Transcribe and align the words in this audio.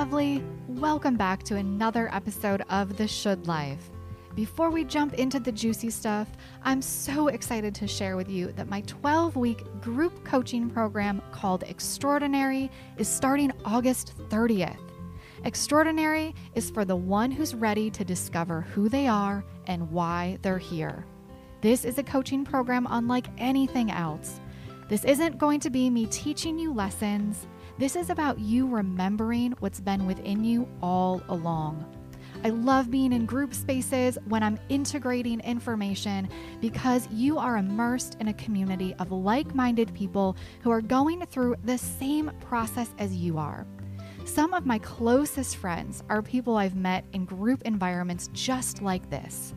lovely. 0.00 0.42
Welcome 0.66 1.16
back 1.18 1.42
to 1.42 1.56
another 1.56 2.08
episode 2.14 2.62
of 2.70 2.96
The 2.96 3.06
Should 3.06 3.46
Life. 3.46 3.90
Before 4.34 4.70
we 4.70 4.82
jump 4.82 5.12
into 5.12 5.38
the 5.38 5.52
juicy 5.52 5.90
stuff, 5.90 6.26
I'm 6.62 6.80
so 6.80 7.28
excited 7.28 7.74
to 7.74 7.86
share 7.86 8.16
with 8.16 8.30
you 8.30 8.50
that 8.52 8.70
my 8.70 8.80
12 8.86 9.36
week 9.36 9.62
group 9.82 10.24
coaching 10.24 10.70
program 10.70 11.20
called 11.32 11.64
Extraordinary 11.64 12.70
is 12.96 13.08
starting 13.08 13.52
August 13.66 14.14
30th. 14.30 14.80
Extraordinary 15.44 16.34
is 16.54 16.70
for 16.70 16.86
the 16.86 16.96
one 16.96 17.30
who's 17.30 17.54
ready 17.54 17.90
to 17.90 18.02
discover 18.02 18.62
who 18.62 18.88
they 18.88 19.06
are 19.06 19.44
and 19.66 19.90
why 19.90 20.38
they're 20.40 20.56
here. 20.56 21.04
This 21.60 21.84
is 21.84 21.98
a 21.98 22.02
coaching 22.02 22.42
program 22.42 22.86
unlike 22.88 23.26
anything 23.36 23.90
else. 23.90 24.40
This 24.88 25.04
isn't 25.04 25.36
going 25.36 25.60
to 25.60 25.68
be 25.68 25.90
me 25.90 26.06
teaching 26.06 26.58
you 26.58 26.72
lessons. 26.72 27.46
This 27.80 27.96
is 27.96 28.10
about 28.10 28.38
you 28.38 28.66
remembering 28.66 29.52
what's 29.60 29.80
been 29.80 30.04
within 30.04 30.44
you 30.44 30.68
all 30.82 31.22
along. 31.30 31.82
I 32.44 32.50
love 32.50 32.90
being 32.90 33.10
in 33.10 33.24
group 33.24 33.54
spaces 33.54 34.18
when 34.26 34.42
I'm 34.42 34.60
integrating 34.68 35.40
information 35.40 36.28
because 36.60 37.08
you 37.10 37.38
are 37.38 37.56
immersed 37.56 38.18
in 38.20 38.28
a 38.28 38.34
community 38.34 38.94
of 38.98 39.12
like 39.12 39.54
minded 39.54 39.94
people 39.94 40.36
who 40.60 40.70
are 40.70 40.82
going 40.82 41.24
through 41.24 41.56
the 41.64 41.78
same 41.78 42.30
process 42.40 42.90
as 42.98 43.16
you 43.16 43.38
are. 43.38 43.66
Some 44.26 44.52
of 44.52 44.66
my 44.66 44.78
closest 44.80 45.56
friends 45.56 46.04
are 46.10 46.20
people 46.20 46.58
I've 46.58 46.76
met 46.76 47.06
in 47.14 47.24
group 47.24 47.62
environments 47.62 48.28
just 48.34 48.82
like 48.82 49.08
this. 49.08 49.54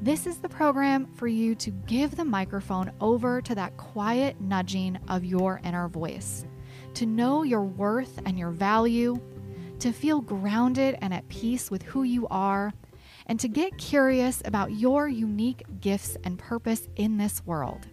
This 0.00 0.28
is 0.28 0.38
the 0.38 0.48
program 0.48 1.12
for 1.16 1.26
you 1.26 1.56
to 1.56 1.72
give 1.72 2.14
the 2.14 2.24
microphone 2.24 2.92
over 3.00 3.42
to 3.42 3.56
that 3.56 3.76
quiet 3.76 4.40
nudging 4.40 4.96
of 5.08 5.24
your 5.24 5.60
inner 5.64 5.88
voice 5.88 6.46
to 6.98 7.06
know 7.06 7.44
your 7.44 7.62
worth 7.62 8.18
and 8.26 8.36
your 8.36 8.50
value, 8.50 9.20
to 9.78 9.92
feel 9.92 10.20
grounded 10.20 10.98
and 11.00 11.14
at 11.14 11.28
peace 11.28 11.70
with 11.70 11.80
who 11.84 12.02
you 12.02 12.26
are, 12.26 12.72
and 13.26 13.38
to 13.38 13.46
get 13.46 13.78
curious 13.78 14.42
about 14.44 14.72
your 14.72 15.06
unique 15.06 15.62
gifts 15.80 16.16
and 16.24 16.40
purpose 16.40 16.88
in 16.96 17.16
this 17.16 17.40
world. 17.46 17.86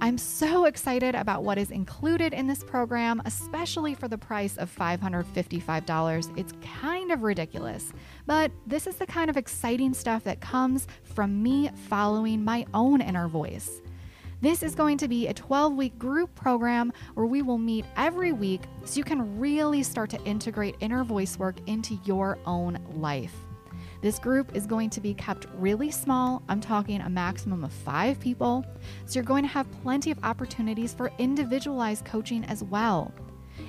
I'm 0.00 0.18
so 0.18 0.64
excited 0.64 1.14
about 1.14 1.44
what 1.44 1.58
is 1.58 1.70
included 1.70 2.34
in 2.34 2.48
this 2.48 2.64
program, 2.64 3.22
especially 3.24 3.94
for 3.94 4.08
the 4.08 4.18
price 4.18 4.56
of 4.56 4.74
$555. 4.74 6.36
It's 6.36 6.52
kind 6.60 7.12
of 7.12 7.22
ridiculous, 7.22 7.92
but 8.26 8.50
this 8.66 8.88
is 8.88 8.96
the 8.96 9.06
kind 9.06 9.30
of 9.30 9.36
exciting 9.36 9.94
stuff 9.94 10.24
that 10.24 10.40
comes 10.40 10.88
from 11.04 11.40
me 11.40 11.70
following 11.88 12.42
my 12.42 12.66
own 12.74 13.00
inner 13.00 13.28
voice. 13.28 13.80
This 14.40 14.62
is 14.62 14.76
going 14.76 14.98
to 14.98 15.08
be 15.08 15.26
a 15.26 15.34
12 15.34 15.74
week 15.74 15.98
group 15.98 16.32
program 16.36 16.92
where 17.14 17.26
we 17.26 17.42
will 17.42 17.58
meet 17.58 17.84
every 17.96 18.32
week 18.32 18.60
so 18.84 18.96
you 18.98 19.02
can 19.02 19.36
really 19.36 19.82
start 19.82 20.10
to 20.10 20.22
integrate 20.22 20.76
inner 20.78 21.02
voice 21.02 21.36
work 21.40 21.56
into 21.66 21.98
your 22.04 22.38
own 22.46 22.78
life. 22.94 23.34
This 24.00 24.20
group 24.20 24.54
is 24.54 24.64
going 24.64 24.90
to 24.90 25.00
be 25.00 25.12
kept 25.12 25.46
really 25.54 25.90
small. 25.90 26.40
I'm 26.48 26.60
talking 26.60 27.00
a 27.00 27.08
maximum 27.08 27.64
of 27.64 27.72
five 27.72 28.20
people. 28.20 28.64
So 29.06 29.14
you're 29.14 29.24
going 29.24 29.42
to 29.42 29.48
have 29.48 29.68
plenty 29.82 30.12
of 30.12 30.20
opportunities 30.22 30.94
for 30.94 31.10
individualized 31.18 32.04
coaching 32.04 32.44
as 32.44 32.62
well. 32.62 33.12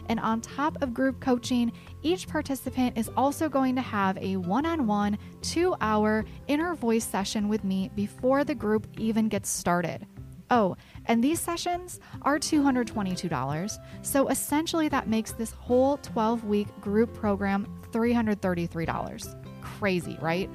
And 0.08 0.20
on 0.20 0.39
top 0.39 0.83
of 0.83 0.94
group 0.94 1.20
coaching, 1.20 1.72
each 2.04 2.28
participant 2.28 2.95
is 2.95 3.09
also 3.17 3.50
going 3.50 3.73
to 3.73 3.81
have 3.81 4.20
a 4.20 4.38
one 4.38 4.67
on 4.67 4.86
one, 4.86 5.17
two 5.42 5.76
hour 5.81 6.26
inner 6.48 6.76
voice 6.76 7.06
session 7.06 7.50
with 7.50 7.64
me 7.64 7.89
before 7.95 8.44
the 8.44 8.54
group 8.54 8.86
even 9.00 9.30
gets 9.30 9.50
started. 9.50 10.06
Oh, 10.52 10.75
and 11.05 11.23
these 11.23 11.39
sessions 11.39 12.00
are 12.23 12.39
$222. 12.39 13.80
So 14.02 14.28
essentially, 14.30 14.89
that 14.89 15.08
makes 15.08 15.31
this 15.31 15.52
whole 15.52 15.97
12 15.97 16.45
week 16.45 16.67
group 16.81 17.14
program 17.14 17.67
$333. 17.92 19.61
Crazy, 19.61 20.17
right? 20.22 20.49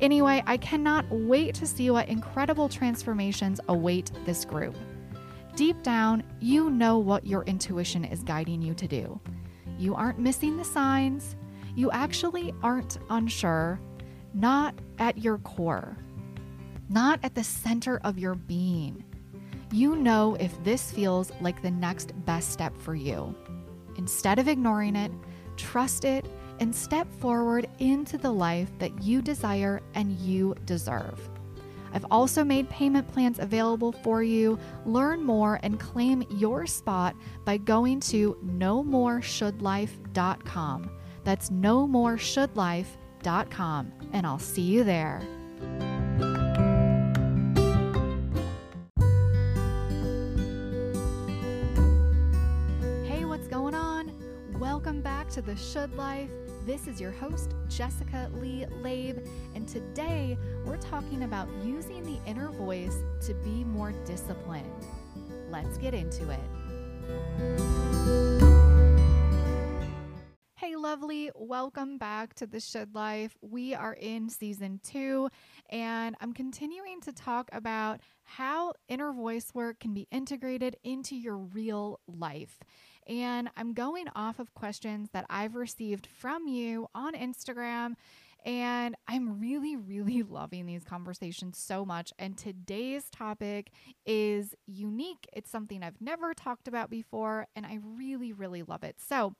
Anyway, 0.00 0.42
I 0.46 0.56
cannot 0.56 1.06
wait 1.10 1.54
to 1.56 1.66
see 1.66 1.90
what 1.90 2.08
incredible 2.08 2.68
transformations 2.68 3.60
await 3.68 4.10
this 4.24 4.44
group. 4.44 4.76
Deep 5.54 5.82
down, 5.82 6.22
you 6.40 6.68
know 6.68 6.98
what 6.98 7.26
your 7.26 7.42
intuition 7.44 8.04
is 8.04 8.22
guiding 8.22 8.60
you 8.60 8.74
to 8.74 8.86
do. 8.86 9.18
You 9.78 9.94
aren't 9.94 10.18
missing 10.18 10.56
the 10.56 10.64
signs. 10.64 11.34
You 11.74 11.90
actually 11.92 12.52
aren't 12.62 12.98
unsure, 13.08 13.80
not 14.34 14.74
at 14.98 15.18
your 15.18 15.38
core, 15.38 15.96
not 16.90 17.20
at 17.22 17.34
the 17.34 17.44
center 17.44 18.00
of 18.04 18.18
your 18.18 18.34
being 18.34 19.02
you 19.72 19.96
know 19.96 20.36
if 20.38 20.62
this 20.64 20.90
feels 20.90 21.32
like 21.40 21.62
the 21.62 21.70
next 21.70 22.12
best 22.24 22.52
step 22.52 22.76
for 22.76 22.94
you. 22.94 23.34
Instead 23.96 24.38
of 24.38 24.48
ignoring 24.48 24.96
it, 24.96 25.12
trust 25.56 26.04
it 26.04 26.26
and 26.60 26.74
step 26.74 27.10
forward 27.20 27.68
into 27.78 28.18
the 28.18 28.30
life 28.30 28.70
that 28.78 29.02
you 29.02 29.22
desire 29.22 29.80
and 29.94 30.12
you 30.18 30.54
deserve. 30.64 31.30
I've 31.92 32.06
also 32.10 32.42
made 32.44 32.68
payment 32.68 33.08
plans 33.08 33.38
available 33.38 33.92
for 33.92 34.22
you. 34.22 34.58
Learn 34.84 35.22
more 35.22 35.58
and 35.62 35.80
claim 35.80 36.24
your 36.30 36.66
spot 36.66 37.16
by 37.44 37.56
going 37.56 38.00
to 38.00 38.36
nomoreshouldlife.com. 38.44 40.90
That's 41.24 41.48
nomoreshouldlife.com, 41.50 43.92
and 44.12 44.26
I'll 44.26 44.38
see 44.38 44.62
you 44.62 44.84
there. 44.84 45.22
To 55.24 55.42
the 55.42 55.56
Should 55.56 55.94
Life. 55.96 56.30
This 56.64 56.86
is 56.86 57.00
your 57.00 57.10
host, 57.10 57.54
Jessica 57.68 58.30
Leigh 58.34 58.64
Laib, 58.80 59.28
and 59.54 59.68
today 59.68 60.38
we're 60.64 60.76
talking 60.78 61.24
about 61.24 61.48
using 61.62 62.04
the 62.04 62.18
inner 62.26 62.50
voice 62.52 62.96
to 63.26 63.34
be 63.34 63.64
more 63.64 63.92
disciplined. 64.06 64.70
Let's 65.50 65.76
get 65.78 65.94
into 65.94 66.30
it. 66.30 66.40
Hey, 70.54 70.74
lovely, 70.76 71.30
welcome 71.34 71.98
back 71.98 72.32
to 72.34 72.46
the 72.46 72.60
Should 72.60 72.94
Life. 72.94 73.36
We 73.42 73.74
are 73.74 73.94
in 73.94 74.30
season 74.30 74.80
two, 74.82 75.28
and 75.68 76.16
I'm 76.20 76.32
continuing 76.32 77.00
to 77.02 77.12
talk 77.12 77.50
about 77.52 78.00
how 78.22 78.72
inner 78.88 79.12
voice 79.12 79.50
work 79.52 79.80
can 79.80 79.92
be 79.92 80.06
integrated 80.10 80.76
into 80.82 81.14
your 81.14 81.36
real 81.36 82.00
life. 82.06 82.58
And 83.08 83.48
I'm 83.56 83.72
going 83.72 84.06
off 84.14 84.38
of 84.38 84.54
questions 84.54 85.10
that 85.12 85.26
I've 85.30 85.54
received 85.54 86.06
from 86.06 86.48
you 86.48 86.88
on 86.94 87.14
Instagram. 87.14 87.94
And 88.44 88.94
I'm 89.08 89.40
really, 89.40 89.76
really 89.76 90.22
loving 90.28 90.66
these 90.66 90.84
conversations 90.84 91.58
so 91.58 91.84
much. 91.84 92.12
And 92.18 92.38
today's 92.38 93.10
topic 93.10 93.70
is 94.06 94.54
unique. 94.66 95.26
It's 95.32 95.50
something 95.50 95.82
I've 95.82 96.00
never 96.00 96.32
talked 96.32 96.68
about 96.68 96.88
before, 96.88 97.48
and 97.56 97.66
I 97.66 97.80
really, 97.82 98.32
really 98.32 98.62
love 98.62 98.84
it. 98.84 98.96
So, 99.00 99.34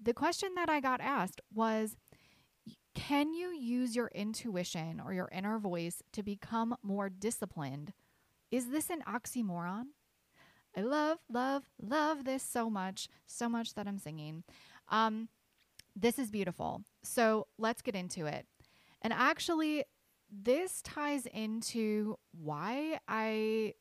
the 0.00 0.14
question 0.14 0.50
that 0.56 0.68
I 0.68 0.80
got 0.80 1.00
asked 1.00 1.40
was 1.52 1.96
Can 2.94 3.34
you 3.34 3.48
use 3.48 3.96
your 3.96 4.08
intuition 4.14 5.00
or 5.04 5.12
your 5.12 5.28
inner 5.32 5.58
voice 5.58 6.02
to 6.12 6.22
become 6.22 6.76
more 6.82 7.08
disciplined? 7.08 7.92
Is 8.50 8.68
this 8.70 8.88
an 8.88 9.02
oxymoron? 9.02 9.86
I 10.76 10.82
love, 10.82 11.18
love, 11.30 11.64
love 11.80 12.24
this 12.24 12.42
so 12.42 12.68
much, 12.68 13.08
so 13.26 13.48
much 13.48 13.74
that 13.74 13.86
I'm 13.86 13.98
singing. 13.98 14.44
Um, 14.88 15.28
this 15.94 16.18
is 16.18 16.30
beautiful. 16.30 16.82
So 17.02 17.46
let's 17.58 17.82
get 17.82 17.94
into 17.94 18.26
it. 18.26 18.46
And 19.02 19.12
actually, 19.12 19.84
this 20.30 20.82
ties 20.82 21.26
into 21.26 22.16
why 22.32 22.98
I 23.06 23.74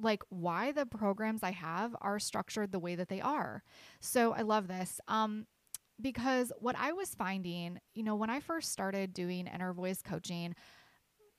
like 0.00 0.22
why 0.28 0.72
the 0.72 0.86
programs 0.86 1.42
I 1.42 1.52
have 1.52 1.96
are 2.00 2.18
structured 2.18 2.70
the 2.72 2.78
way 2.78 2.94
that 2.94 3.08
they 3.08 3.20
are. 3.20 3.62
So 4.00 4.32
I 4.32 4.42
love 4.42 4.68
this. 4.68 5.00
Um, 5.08 5.46
because 6.00 6.52
what 6.58 6.76
I 6.78 6.92
was 6.92 7.14
finding, 7.14 7.80
you 7.94 8.02
know, 8.02 8.14
when 8.14 8.28
I 8.28 8.40
first 8.40 8.70
started 8.70 9.14
doing 9.14 9.46
inner 9.46 9.72
voice 9.72 10.02
coaching, 10.02 10.54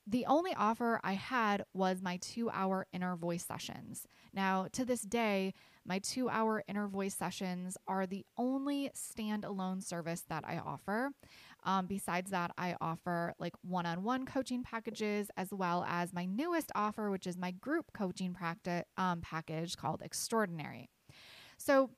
the 0.10 0.26
only 0.26 0.54
offer 0.56 1.02
I 1.04 1.14
had 1.14 1.66
was 1.74 2.02
my 2.02 2.16
two 2.18 2.50
hour 2.50 2.88
inner 2.94 3.18
voice 3.18 3.46
sessions. 3.46 4.08
Now, 4.34 4.68
to 4.72 4.86
this 4.86 5.02
day, 5.02 5.54
my 5.86 6.00
two 6.00 6.30
hour 6.30 6.64
inner 6.66 6.88
voice 6.88 7.14
sessions 7.14 7.78
are 7.88 8.08
the 8.08 8.26
only 8.38 8.90
standalone 8.96 9.84
service 9.84 10.24
that 10.30 10.46
I 10.48 10.60
offer. 10.60 11.12
Um, 11.66 11.88
besides 11.88 12.32
that, 12.32 12.52
I 12.58 12.78
offer 12.80 13.34
like 13.38 13.54
one 13.64 13.86
on 13.86 14.04
one 14.04 14.26
coaching 14.26 14.64
packages 14.64 15.30
as 15.36 15.50
well 15.52 15.86
as 15.86 16.14
my 16.14 16.24
newest 16.24 16.72
offer, 16.74 17.12
which 17.12 17.28
is 17.28 17.38
my 17.38 17.52
group 17.52 17.88
coaching 17.94 18.34
practice 18.34 18.86
um, 18.96 19.20
package 19.20 19.76
called 19.76 20.02
Extraordinary. 20.02 20.90
So, 21.58 21.90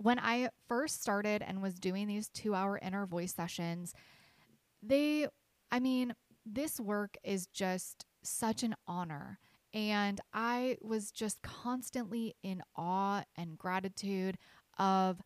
when 0.00 0.20
I 0.20 0.50
first 0.68 1.02
started 1.02 1.42
and 1.42 1.60
was 1.60 1.74
doing 1.74 2.06
these 2.06 2.28
two 2.28 2.54
hour 2.54 2.78
inner 2.80 3.04
voice 3.06 3.34
sessions, 3.34 3.92
they, 4.80 5.26
I 5.72 5.80
mean, 5.80 6.14
this 6.54 6.80
work 6.80 7.16
is 7.22 7.46
just 7.46 8.04
such 8.22 8.62
an 8.62 8.74
honor. 8.86 9.38
And 9.74 10.20
I 10.32 10.76
was 10.80 11.10
just 11.10 11.42
constantly 11.42 12.34
in 12.42 12.62
awe 12.74 13.24
and 13.36 13.58
gratitude 13.58 14.38
of 14.78 15.20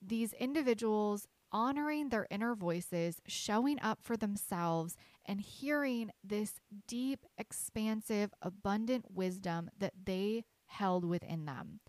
these 0.00 0.32
individuals 0.32 1.26
honoring 1.52 2.08
their 2.08 2.26
inner 2.30 2.54
voices, 2.54 3.20
showing 3.26 3.78
up 3.80 3.98
for 4.02 4.16
themselves, 4.16 4.96
and 5.26 5.40
hearing 5.40 6.10
this 6.24 6.54
deep, 6.86 7.26
expansive, 7.36 8.32
abundant 8.40 9.06
wisdom 9.12 9.68
that 9.78 9.92
they 10.04 10.44
held 10.66 11.04
within 11.04 11.44
them. 11.44 11.80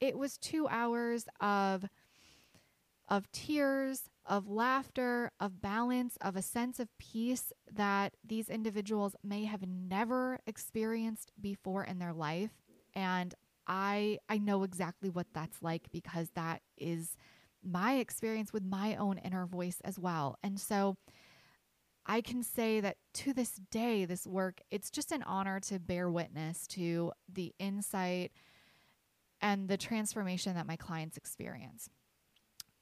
It 0.00 0.18
was 0.18 0.36
two 0.38 0.66
hours 0.68 1.26
of 1.40 1.84
of 3.08 3.30
tears, 3.32 4.08
of 4.30 4.48
laughter, 4.48 5.32
of 5.40 5.60
balance, 5.60 6.16
of 6.20 6.36
a 6.36 6.42
sense 6.42 6.78
of 6.78 6.88
peace 6.98 7.52
that 7.70 8.14
these 8.24 8.48
individuals 8.48 9.16
may 9.24 9.44
have 9.44 9.66
never 9.66 10.38
experienced 10.46 11.32
before 11.38 11.82
in 11.82 11.98
their 11.98 12.12
life. 12.14 12.52
And 12.94 13.34
I 13.66 14.18
I 14.28 14.38
know 14.38 14.62
exactly 14.62 15.10
what 15.10 15.26
that's 15.34 15.60
like 15.62 15.90
because 15.90 16.30
that 16.36 16.62
is 16.78 17.16
my 17.62 17.96
experience 17.96 18.52
with 18.52 18.64
my 18.64 18.94
own 18.94 19.18
inner 19.18 19.46
voice 19.46 19.80
as 19.84 19.98
well. 19.98 20.38
And 20.44 20.60
so 20.60 20.96
I 22.06 22.20
can 22.20 22.44
say 22.44 22.80
that 22.80 22.98
to 23.14 23.32
this 23.32 23.60
day, 23.70 24.04
this 24.04 24.26
work, 24.28 24.60
it's 24.70 24.90
just 24.90 25.10
an 25.10 25.24
honor 25.24 25.58
to 25.60 25.80
bear 25.80 26.08
witness 26.08 26.68
to 26.68 27.12
the 27.28 27.52
insight 27.58 28.30
and 29.40 29.68
the 29.68 29.76
transformation 29.76 30.54
that 30.54 30.66
my 30.66 30.76
clients 30.76 31.16
experience. 31.16 31.90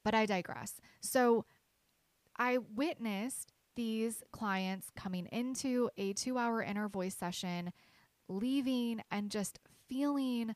But 0.09 0.15
I 0.15 0.25
digress. 0.25 0.81
So 1.03 1.45
I 2.39 2.57
witnessed 2.57 3.53
these 3.77 4.23
clients 4.33 4.89
coming 4.97 5.27
into 5.27 5.91
a 5.99 6.15
two 6.15 6.39
hour 6.39 6.63
inner 6.63 6.89
voice 6.89 7.15
session, 7.15 7.75
leaving 8.27 9.03
and 9.11 9.31
just 9.31 9.59
feeling 9.87 10.55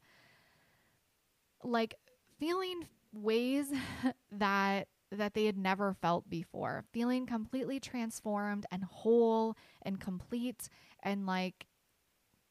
like 1.62 1.96
feeling 2.38 2.86
ways 3.12 3.66
that 4.32 4.88
that 5.10 5.34
they 5.34 5.44
had 5.44 5.58
never 5.58 5.92
felt 5.92 6.30
before, 6.30 6.86
feeling 6.90 7.26
completely 7.26 7.78
transformed 7.78 8.64
and 8.72 8.84
whole 8.84 9.54
and 9.82 10.00
complete 10.00 10.70
and 11.02 11.26
like 11.26 11.66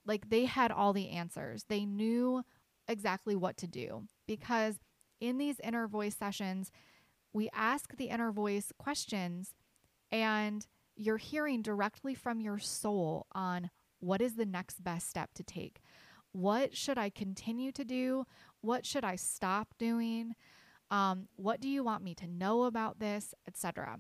like 0.06 0.30
they 0.30 0.46
had 0.46 0.72
all 0.72 0.94
the 0.94 1.10
answers. 1.10 1.66
They 1.68 1.84
knew 1.84 2.44
exactly 2.88 3.36
what 3.36 3.58
to 3.58 3.66
do 3.66 4.04
because 4.28 4.78
in 5.22 5.38
these 5.38 5.60
inner 5.62 5.88
voice 5.88 6.18
sessions, 6.18 6.72
we 7.34 7.50
ask 7.54 7.96
the 7.96 8.10
inner 8.10 8.32
voice 8.32 8.72
questions 8.78 9.54
and 10.12 10.68
you're 10.96 11.18
hearing 11.18 11.62
directly 11.62 12.14
from 12.14 12.42
your 12.42 12.60
soul 12.60 13.26
on 13.32 13.70
what 14.00 14.22
is 14.22 14.36
the 14.36 14.46
next 14.46 14.84
best 14.84 15.10
step 15.10 15.34
to 15.36 15.44
take. 15.44 15.82
What 16.34 16.76
should 16.76 16.98
I 16.98 17.10
continue 17.10 17.72
to 17.74 17.86
do? 17.86 18.26
What 18.62 18.86
should 18.86 19.04
I 19.04 19.16
stop 19.16 19.74
doing? 19.78 20.36
Um, 20.90 21.28
what 21.36 21.62
do 21.62 21.70
you 21.70 21.84
want 21.84 22.04
me 22.04 22.14
to 22.16 22.28
know 22.28 22.64
about 22.64 23.00
this, 23.00 23.34
etc. 23.48 24.00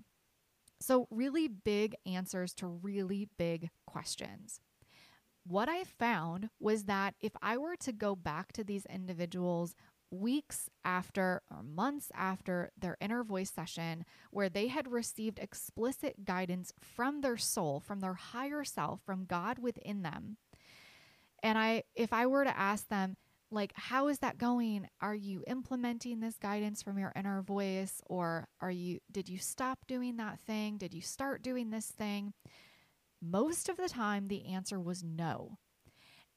So, 0.82 1.08
really 1.10 1.48
big 1.48 1.96
answers 2.06 2.54
to 2.56 2.68
really 2.68 3.30
big 3.38 3.70
questions. 3.86 4.60
What 5.46 5.70
I 5.70 5.84
found 5.84 6.50
was 6.60 6.84
that 6.86 7.16
if 7.20 7.32
I 7.42 7.58
were 7.58 7.76
to 7.78 7.92
go 7.92 8.16
back 8.16 8.52
to 8.54 8.64
these 8.64 8.86
individuals 8.88 9.76
weeks 10.12 10.70
after 10.84 11.42
or 11.50 11.64
months 11.64 12.12
after 12.14 12.72
their 12.78 12.98
inner 13.02 13.24
voice 13.24 13.50
session, 13.50 14.06
where 14.30 14.50
they 14.50 14.68
had 14.68 14.92
received 14.92 15.40
explicit 15.40 16.26
guidance 16.26 16.74
from 16.80 17.22
their 17.22 17.38
soul, 17.38 17.80
from 17.80 18.02
their 18.02 18.14
higher 18.14 18.64
self, 18.64 19.02
from 19.06 19.26
God 19.26 19.58
within 19.58 20.04
them, 20.04 20.38
and 21.44 21.58
I, 21.58 21.84
if 21.96 22.14
I 22.14 22.28
were 22.28 22.44
to 22.44 22.58
ask 22.58 22.88
them, 22.88 23.18
like 23.52 23.74
how 23.76 24.08
is 24.08 24.20
that 24.20 24.38
going? 24.38 24.88
Are 25.02 25.16
you 25.16 25.44
implementing 25.46 26.20
this 26.20 26.38
guidance 26.38 26.82
from 26.82 26.98
your 26.98 27.12
inner 27.16 27.42
voice 27.42 28.02
or 28.06 28.48
are 28.62 28.72
you 28.72 29.00
did 29.12 29.28
you 29.28 29.38
stop 29.38 29.80
doing 29.88 30.18
that 30.18 30.40
thing? 30.40 30.78
Did 30.78 30.94
you 30.94 31.02
start 31.02 31.44
doing 31.44 31.70
this 31.70 31.88
thing? 31.88 32.34
Most 33.22 33.68
of 33.68 33.78
the 33.78 33.90
time 33.90 34.28
the 34.28 34.46
answer 34.46 34.80
was 34.80 35.04
no 35.04 35.58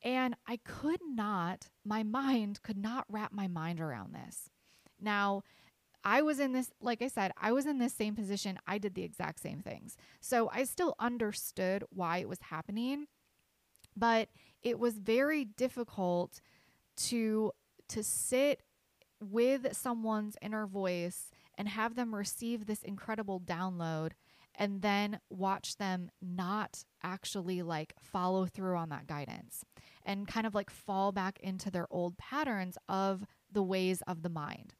and 0.05 0.37
i 0.47 0.59
could 0.65 1.01
not 1.03 1.69
my 1.85 2.03
mind 2.05 2.63
could 2.63 2.79
not 2.79 3.05
wrap 3.09 3.33
my 3.33 3.49
mind 3.49 3.81
around 3.81 4.15
this 4.15 4.51
now 5.01 5.43
I 6.05 6.21
was 6.21 6.39
in 6.39 6.53
this, 6.53 6.71
like 6.83 7.01
I 7.01 7.09
said, 7.09 7.33
I 7.41 7.53
was 7.53 7.65
in 7.65 7.79
this 7.79 7.95
same 7.95 8.15
position. 8.15 8.59
I 8.67 8.77
did 8.77 8.95
the 8.95 9.05
exact 9.05 9.41
same 9.41 9.61
things. 9.61 9.97
So 10.21 10.51
I 10.53 10.65
still 10.65 10.95
understood 10.99 11.83
why 11.89 12.19
it 12.19 12.29
was 12.29 12.41
happening, 12.43 13.07
but 13.97 14.29
it 14.63 14.79
was 14.79 14.99
very 14.99 15.45
difficult 15.45 16.41
to 16.97 17.53
to 17.89 18.03
sit 18.03 18.63
with 19.21 19.75
someone's 19.77 20.37
inner 20.43 20.67
voice 20.67 21.31
and 21.57 21.69
have 21.69 21.95
them 21.95 22.15
receive 22.15 22.67
this 22.67 22.83
incredible 22.83 23.41
download 23.41 24.13
and 24.57 24.83
then 24.83 25.19
watch 25.31 25.77
them 25.77 26.11
not 26.23 26.85
actually 27.03 27.63
like 27.63 27.95
follow 28.01 28.47
through 28.47 28.77
on 28.77 28.89
that 28.91 29.07
guidance 29.07 29.65
and 30.05 30.27
kind 30.29 30.47
of 30.47 30.55
like 30.55 30.71
fall 30.71 31.13
back 31.13 31.39
into 31.41 31.71
their 31.71 31.87
old 31.91 32.17
patterns 32.19 32.79
of 32.89 33.25
the 33.51 33.63
ways 33.63 34.03
of 34.07 34.23
the 34.23 34.29
mind. 34.29 34.75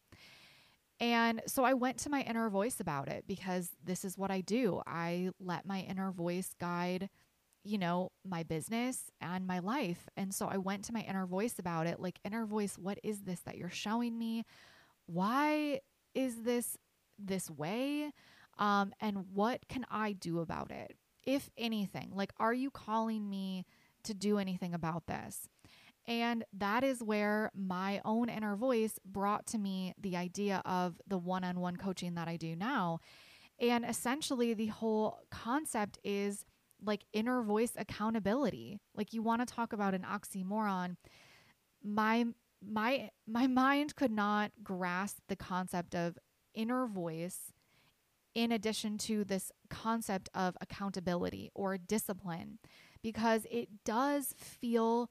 And 1.01 1.43
so 1.47 1.65
I 1.65 1.75
went 1.75 1.99
to 1.99 2.11
my 2.11 2.23
inner 2.23 2.49
voice 2.49 2.79
about 2.79 3.09
it 3.09 3.25
because 3.27 3.71
this 3.83 4.05
is 4.05 4.17
what 4.17 4.31
I 4.31 4.41
do. 4.41 4.81
I 4.87 5.31
let 5.41 5.67
my 5.67 5.81
inner 5.81 6.13
voice 6.13 6.55
guide 6.61 7.09
you 7.65 7.79
know, 7.79 8.13
my 8.25 8.43
business 8.43 9.11
and 9.21 9.47
my 9.47 9.59
life. 9.59 10.07
And 10.17 10.35
so 10.35 10.47
I 10.47 10.59
went 10.59 10.85
to 10.85 10.93
my 10.93 11.01
inner 11.01 11.27
voice 11.27 11.59
about 11.59 11.87
it 11.87 11.99
like, 11.99 12.21
inner 12.25 12.45
voice, 12.45 12.77
what 12.77 12.99
is 13.03 13.23
this 13.23 13.41
that 13.41 13.57
you're 13.57 13.71
showing 13.71 14.19
me? 14.19 14.45
Why 15.07 15.81
is 16.15 16.43
this 16.43 16.77
this 17.19 17.51
way? 17.51 18.13
Um, 18.59 18.93
and 19.01 19.27
what 19.33 19.69
can 19.69 19.85
I 19.91 20.13
do 20.13 20.41
about 20.41 20.71
it? 20.71 20.97
If 21.25 21.51
anything, 21.57 22.13
like, 22.15 22.33
are 22.39 22.53
you 22.53 22.71
calling 22.71 23.29
me 23.29 23.65
to 24.05 24.15
do 24.15 24.39
anything 24.39 24.75
about 24.75 25.07
this? 25.07 25.49
And 26.07 26.45
that 26.53 26.85
is 26.85 27.03
where 27.03 27.51
my 27.55 28.01
own 28.05 28.29
inner 28.29 28.57
voice 28.57 28.99
brought 29.07 29.47
to 29.47 29.59
me 29.59 29.95
the 29.99 30.17
idea 30.17 30.61
of 30.67 31.01
the 31.07 31.17
one 31.17 31.45
on 31.45 31.61
one 31.61 31.77
coaching 31.77 32.15
that 32.15 32.29
I 32.29 32.37
do 32.37 32.55
now. 32.55 33.01
And 33.59 33.85
essentially, 33.85 34.53
the 34.53 34.67
whole 34.67 35.21
concept 35.31 35.99
is 36.05 36.45
like 36.85 37.05
inner 37.13 37.43
voice 37.43 37.73
accountability. 37.77 38.81
Like 38.95 39.15
you 39.15 39.23
want 39.23 39.47
to 39.47 39.55
talk 39.55 39.73
about 39.73 39.95
an 39.95 40.03
oxymoron. 40.03 40.97
My 41.83 42.27
my 42.63 43.11
my 43.27 43.47
mind 43.47 43.97
could 43.97 44.11
not 44.11 44.53
grasp 44.63 45.19
the 45.29 45.37
concept 45.37 45.95
of 45.95 46.19
inner 46.55 46.87
voice 46.87 47.53
in 48.35 48.53
addition 48.53 48.99
to 48.99 49.25
this 49.25 49.53
concept 49.71 50.29
of 50.35 50.57
accountability 50.61 51.51
or 51.55 51.79
discipline 51.79 52.59
because 53.03 53.47
it 53.51 53.69
does 53.85 54.35
feel 54.39 55.11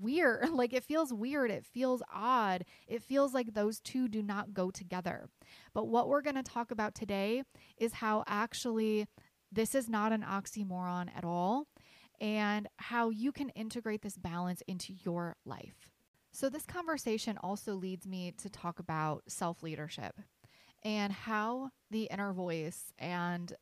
weird. 0.00 0.48
Like 0.52 0.72
it 0.72 0.84
feels 0.84 1.12
weird. 1.12 1.50
It 1.50 1.64
feels 1.64 2.02
odd. 2.12 2.64
It 2.86 3.02
feels 3.02 3.34
like 3.34 3.54
those 3.54 3.80
two 3.80 4.06
do 4.06 4.22
not 4.22 4.54
go 4.54 4.70
together. 4.70 5.28
But 5.74 5.88
what 5.88 6.08
we're 6.08 6.22
going 6.22 6.36
to 6.36 6.42
talk 6.42 6.70
about 6.70 6.94
today 6.94 7.42
is 7.78 7.94
how 7.94 8.22
actually 8.26 9.06
this 9.50 9.74
is 9.74 9.88
not 9.88 10.12
an 10.12 10.22
oxymoron 10.22 11.08
at 11.14 11.24
all, 11.24 11.66
and 12.20 12.68
how 12.76 13.10
you 13.10 13.32
can 13.32 13.50
integrate 13.50 14.02
this 14.02 14.16
balance 14.16 14.62
into 14.66 14.94
your 15.04 15.36
life. 15.44 15.90
So, 16.32 16.48
this 16.48 16.64
conversation 16.64 17.36
also 17.42 17.74
leads 17.74 18.06
me 18.06 18.32
to 18.38 18.48
talk 18.48 18.78
about 18.78 19.24
self 19.26 19.62
leadership 19.62 20.18
and 20.84 21.12
how 21.12 21.70
the 21.90 22.08
inner 22.10 22.32
voice 22.32 22.92
and 22.98 23.52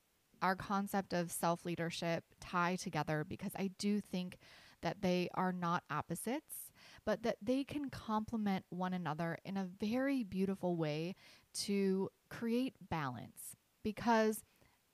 our 0.43 0.57
concept 0.57 1.12
of 1.12 1.31
self 1.31 1.65
leadership 1.65 2.25
tie 2.41 2.77
together 2.77 3.25
because 3.29 3.53
I 3.57 3.71
do 3.79 4.00
think 4.00 4.39
that 4.83 5.03
they 5.03 5.29
are 5.35 5.53
not 5.53 5.85
opposites, 5.91 6.73
but 7.05 7.23
that 7.23 7.37
they 7.43 7.65
can 7.65 7.91
complement 7.91 8.65
one 8.71 8.95
another 8.95 9.37
in 9.45 9.57
a 9.57 9.69
very 9.79 10.25
beautiful 10.25 10.77
way 10.77 11.15
to 11.53 12.09
create 12.31 12.75
balance. 12.89 13.57
Because 13.83 14.43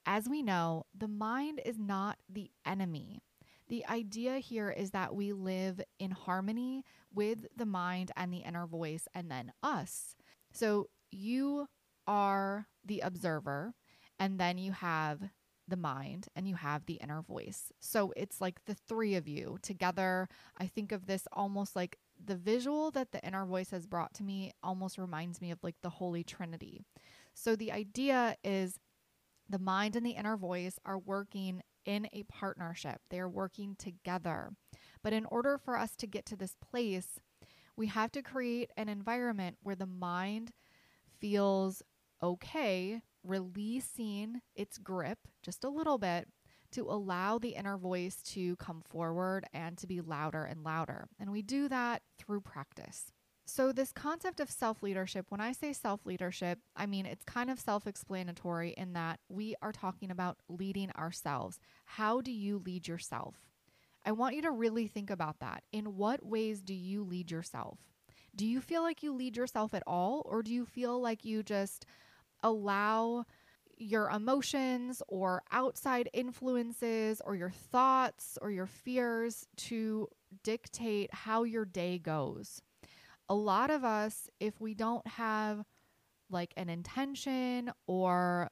as 0.04 0.28
we 0.28 0.42
know, 0.42 0.86
the 0.96 1.08
mind 1.08 1.60
is 1.64 1.78
not 1.78 2.18
the 2.28 2.50
enemy. 2.64 3.22
The 3.68 3.84
idea 3.86 4.38
here 4.38 4.70
is 4.70 4.92
that 4.92 5.14
we 5.14 5.32
live 5.32 5.80
in 5.98 6.12
harmony 6.12 6.84
with 7.12 7.46
the 7.56 7.66
mind 7.66 8.12
and 8.16 8.32
the 8.32 8.38
inner 8.38 8.66
voice, 8.66 9.08
and 9.14 9.30
then 9.30 9.52
us. 9.62 10.14
So 10.52 10.88
you 11.10 11.68
are 12.06 12.68
the 12.84 13.00
observer, 13.00 13.74
and 14.18 14.38
then 14.38 14.58
you 14.58 14.72
have 14.72 15.20
the 15.68 15.76
mind 15.76 16.28
and 16.36 16.46
you 16.46 16.54
have 16.54 16.86
the 16.86 16.94
inner 16.94 17.22
voice. 17.22 17.72
So 17.80 18.12
it's 18.16 18.40
like 18.40 18.64
the 18.66 18.74
three 18.74 19.16
of 19.16 19.26
you 19.26 19.58
together. 19.62 20.28
I 20.58 20.66
think 20.66 20.92
of 20.92 21.06
this 21.06 21.26
almost 21.32 21.74
like 21.74 21.98
the 22.24 22.36
visual 22.36 22.90
that 22.92 23.12
the 23.12 23.24
inner 23.26 23.44
voice 23.44 23.70
has 23.70 23.86
brought 23.86 24.14
to 24.14 24.24
me 24.24 24.52
almost 24.62 24.96
reminds 24.96 25.40
me 25.40 25.50
of 25.50 25.58
like 25.62 25.74
the 25.82 25.90
Holy 25.90 26.22
Trinity. 26.22 26.84
So 27.34 27.56
the 27.56 27.72
idea 27.72 28.36
is 28.44 28.78
the 29.48 29.58
mind 29.58 29.96
and 29.96 30.06
the 30.06 30.10
inner 30.10 30.36
voice 30.36 30.78
are 30.84 30.98
working 30.98 31.62
in 31.84 32.08
a 32.12 32.24
partnership, 32.24 33.00
they 33.10 33.20
are 33.20 33.28
working 33.28 33.76
together. 33.78 34.50
But 35.04 35.12
in 35.12 35.24
order 35.26 35.56
for 35.56 35.76
us 35.78 35.94
to 35.96 36.06
get 36.08 36.26
to 36.26 36.36
this 36.36 36.56
place, 36.60 37.20
we 37.76 37.86
have 37.86 38.10
to 38.12 38.22
create 38.22 38.70
an 38.76 38.88
environment 38.88 39.58
where 39.62 39.76
the 39.76 39.86
mind 39.86 40.50
feels 41.20 41.82
okay 42.22 43.00
releasing 43.24 44.40
its 44.54 44.78
grip 44.78 45.18
just 45.42 45.64
a 45.64 45.68
little 45.68 45.98
bit 45.98 46.28
to 46.72 46.82
allow 46.82 47.38
the 47.38 47.50
inner 47.54 47.76
voice 47.76 48.22
to 48.22 48.56
come 48.56 48.82
forward 48.82 49.44
and 49.52 49.78
to 49.78 49.86
be 49.86 50.00
louder 50.00 50.44
and 50.44 50.64
louder. 50.64 51.08
And 51.18 51.30
we 51.30 51.42
do 51.42 51.68
that 51.68 52.02
through 52.18 52.40
practice. 52.40 53.12
So, 53.48 53.70
this 53.70 53.92
concept 53.92 54.40
of 54.40 54.50
self 54.50 54.82
leadership, 54.82 55.26
when 55.28 55.40
I 55.40 55.52
say 55.52 55.72
self 55.72 56.04
leadership, 56.04 56.58
I 56.74 56.86
mean 56.86 57.06
it's 57.06 57.24
kind 57.24 57.48
of 57.48 57.60
self 57.60 57.86
explanatory 57.86 58.74
in 58.76 58.92
that 58.94 59.20
we 59.28 59.54
are 59.62 59.70
talking 59.72 60.10
about 60.10 60.38
leading 60.48 60.90
ourselves. 60.92 61.60
How 61.84 62.20
do 62.20 62.32
you 62.32 62.58
lead 62.58 62.88
yourself? 62.88 63.36
I 64.04 64.12
want 64.12 64.34
you 64.34 64.42
to 64.42 64.50
really 64.50 64.88
think 64.88 65.10
about 65.10 65.38
that. 65.38 65.62
In 65.72 65.96
what 65.96 66.26
ways 66.26 66.60
do 66.60 66.74
you 66.74 67.04
lead 67.04 67.30
yourself? 67.30 67.78
Do 68.34 68.46
you 68.46 68.60
feel 68.60 68.82
like 68.82 69.02
you 69.02 69.12
lead 69.12 69.36
yourself 69.36 69.74
at 69.74 69.84
all, 69.86 70.22
or 70.26 70.42
do 70.42 70.52
you 70.52 70.66
feel 70.66 71.00
like 71.00 71.24
you 71.24 71.44
just 71.44 71.86
allow 72.46 73.24
your 73.76 74.08
emotions 74.08 75.02
or 75.08 75.42
outside 75.52 76.08
influences 76.14 77.20
or 77.24 77.36
your 77.36 77.50
thoughts 77.50 78.38
or 78.40 78.50
your 78.50 78.66
fears 78.66 79.46
to 79.56 80.08
dictate 80.42 81.12
how 81.12 81.42
your 81.42 81.64
day 81.64 81.98
goes. 81.98 82.62
A 83.28 83.34
lot 83.34 83.70
of 83.70 83.84
us, 83.84 84.30
if 84.40 84.60
we 84.60 84.74
don't 84.74 85.06
have 85.06 85.64
like 86.30 86.54
an 86.56 86.68
intention 86.68 87.70
or 87.86 88.50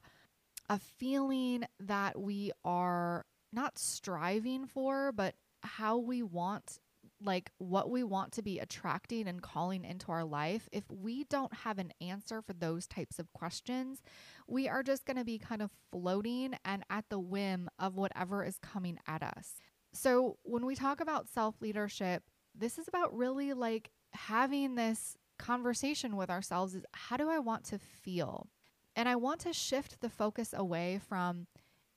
a 0.69 0.79
feeling 0.79 1.63
that 1.79 2.19
we 2.19 2.51
are 2.63 3.25
not 3.51 3.77
striving 3.77 4.65
for, 4.67 5.11
but 5.11 5.35
how 5.63 5.97
we 5.97 6.21
want 6.21 6.79
like 7.25 7.51
what 7.57 7.89
we 7.89 8.03
want 8.03 8.31
to 8.33 8.41
be 8.41 8.59
attracting 8.59 9.27
and 9.27 9.41
calling 9.41 9.83
into 9.83 10.11
our 10.11 10.23
life, 10.23 10.69
if 10.71 10.83
we 10.89 11.23
don't 11.25 11.53
have 11.53 11.79
an 11.79 11.91
answer 11.99 12.41
for 12.41 12.53
those 12.53 12.87
types 12.87 13.19
of 13.19 13.31
questions, 13.33 14.01
we 14.47 14.69
are 14.69 14.83
just 14.83 15.05
going 15.05 15.17
to 15.17 15.25
be 15.25 15.37
kind 15.37 15.61
of 15.61 15.71
floating 15.91 16.55
and 16.63 16.83
at 16.89 17.05
the 17.09 17.19
whim 17.19 17.69
of 17.79 17.95
whatever 17.95 18.43
is 18.43 18.57
coming 18.59 18.99
at 19.07 19.23
us. 19.23 19.55
So, 19.93 20.37
when 20.43 20.65
we 20.65 20.75
talk 20.75 20.99
about 20.99 21.29
self 21.29 21.61
leadership, 21.61 22.23
this 22.53 22.77
is 22.77 22.87
about 22.87 23.15
really 23.15 23.53
like 23.53 23.91
having 24.13 24.75
this 24.75 25.17
conversation 25.37 26.15
with 26.15 26.29
ourselves 26.29 26.75
is 26.75 26.85
how 26.93 27.17
do 27.17 27.29
I 27.29 27.39
want 27.39 27.65
to 27.65 27.79
feel? 27.79 28.47
And 28.95 29.09
I 29.09 29.15
want 29.15 29.41
to 29.41 29.53
shift 29.53 29.99
the 30.01 30.09
focus 30.09 30.53
away 30.55 30.99
from, 31.07 31.47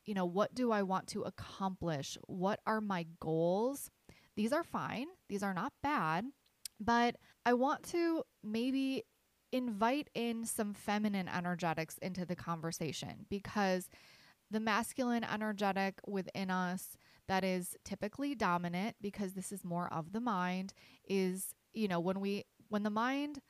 you 0.04 0.14
know, 0.14 0.26
what 0.26 0.54
do 0.54 0.72
I 0.72 0.82
want 0.82 1.06
to 1.08 1.22
accomplish? 1.22 2.18
What 2.26 2.60
are 2.66 2.80
my 2.80 3.06
goals? 3.20 3.90
These 4.38 4.52
are 4.52 4.62
fine, 4.62 5.08
these 5.28 5.42
are 5.42 5.52
not 5.52 5.72
bad, 5.82 6.26
but 6.78 7.16
I 7.44 7.54
want 7.54 7.82
to 7.88 8.22
maybe 8.44 9.02
invite 9.50 10.10
in 10.14 10.44
some 10.46 10.74
feminine 10.74 11.28
energetics 11.28 11.98
into 11.98 12.24
the 12.24 12.36
conversation 12.36 13.26
because 13.28 13.90
the 14.48 14.60
masculine 14.60 15.24
energetic 15.24 15.94
within 16.06 16.52
us 16.52 16.96
that 17.26 17.42
is 17.42 17.76
typically 17.84 18.36
dominant 18.36 18.94
because 19.00 19.32
this 19.32 19.50
is 19.50 19.64
more 19.64 19.92
of 19.92 20.12
the 20.12 20.20
mind 20.20 20.72
is 21.08 21.56
you 21.72 21.88
know 21.88 21.98
when 21.98 22.20
we 22.20 22.44
when 22.68 22.84
the 22.84 22.90
mind 22.90 23.40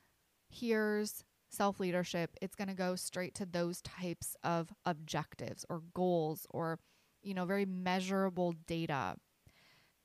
hears 0.47 1.23
self 1.51 1.79
leadership 1.79 2.31
it's 2.41 2.55
going 2.55 2.67
to 2.67 2.73
go 2.73 2.95
straight 2.95 3.35
to 3.35 3.45
those 3.45 3.79
types 3.83 4.35
of 4.43 4.73
objectives 4.87 5.63
or 5.69 5.83
goals 5.93 6.47
or 6.49 6.79
you 7.21 7.35
know 7.35 7.45
very 7.45 7.65
measurable 7.65 8.55
data 8.65 9.15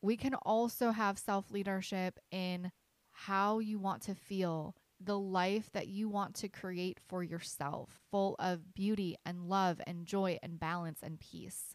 we 0.05 0.19
can 0.19 0.35
also 0.35 0.91
have 0.91 1.19
self 1.19 1.51
leadership 1.51 2.21
in 2.31 2.71
how 3.13 3.59
you 3.59 3.79
want 3.79 4.03
to 4.03 4.15
feel, 4.15 4.77
the 5.01 5.19
life 5.19 5.71
that 5.73 5.89
you 5.89 6.11
want 6.11 6.35
to 6.35 6.49
create 6.49 6.99
for 7.09 7.23
yourself, 7.23 8.01
full 8.11 8.37
of 8.39 8.75
beauty 8.75 9.17
and 9.25 9.49
love 9.49 9.81
and 9.87 10.05
joy 10.05 10.39
and 10.43 10.61
balance 10.61 11.01
and 11.03 11.19
peace. 11.21 11.75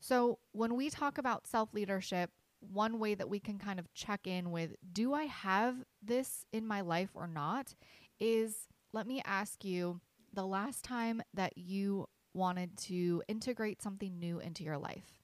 So, 0.00 0.40
when 0.50 0.74
we 0.74 0.90
talk 0.90 1.16
about 1.16 1.46
self 1.46 1.72
leadership, 1.72 2.30
one 2.58 2.98
way 2.98 3.14
that 3.14 3.30
we 3.30 3.38
can 3.38 3.56
kind 3.56 3.78
of 3.78 3.92
check 3.94 4.26
in 4.26 4.50
with 4.50 4.74
do 4.92 5.14
I 5.14 5.24
have 5.24 5.76
this 6.02 6.44
in 6.52 6.66
my 6.66 6.80
life 6.80 7.10
or 7.14 7.28
not 7.28 7.74
is 8.18 8.66
let 8.92 9.06
me 9.06 9.22
ask 9.24 9.64
you 9.64 10.00
the 10.34 10.44
last 10.44 10.84
time 10.84 11.22
that 11.34 11.56
you 11.56 12.06
wanted 12.34 12.76
to 12.76 13.22
integrate 13.28 13.80
something 13.80 14.18
new 14.18 14.40
into 14.40 14.62
your 14.62 14.76
life 14.76 15.19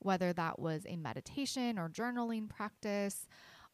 whether 0.00 0.32
that 0.32 0.58
was 0.58 0.84
a 0.86 0.96
meditation 0.96 1.78
or 1.78 1.88
journaling 1.88 2.48
practice 2.48 3.26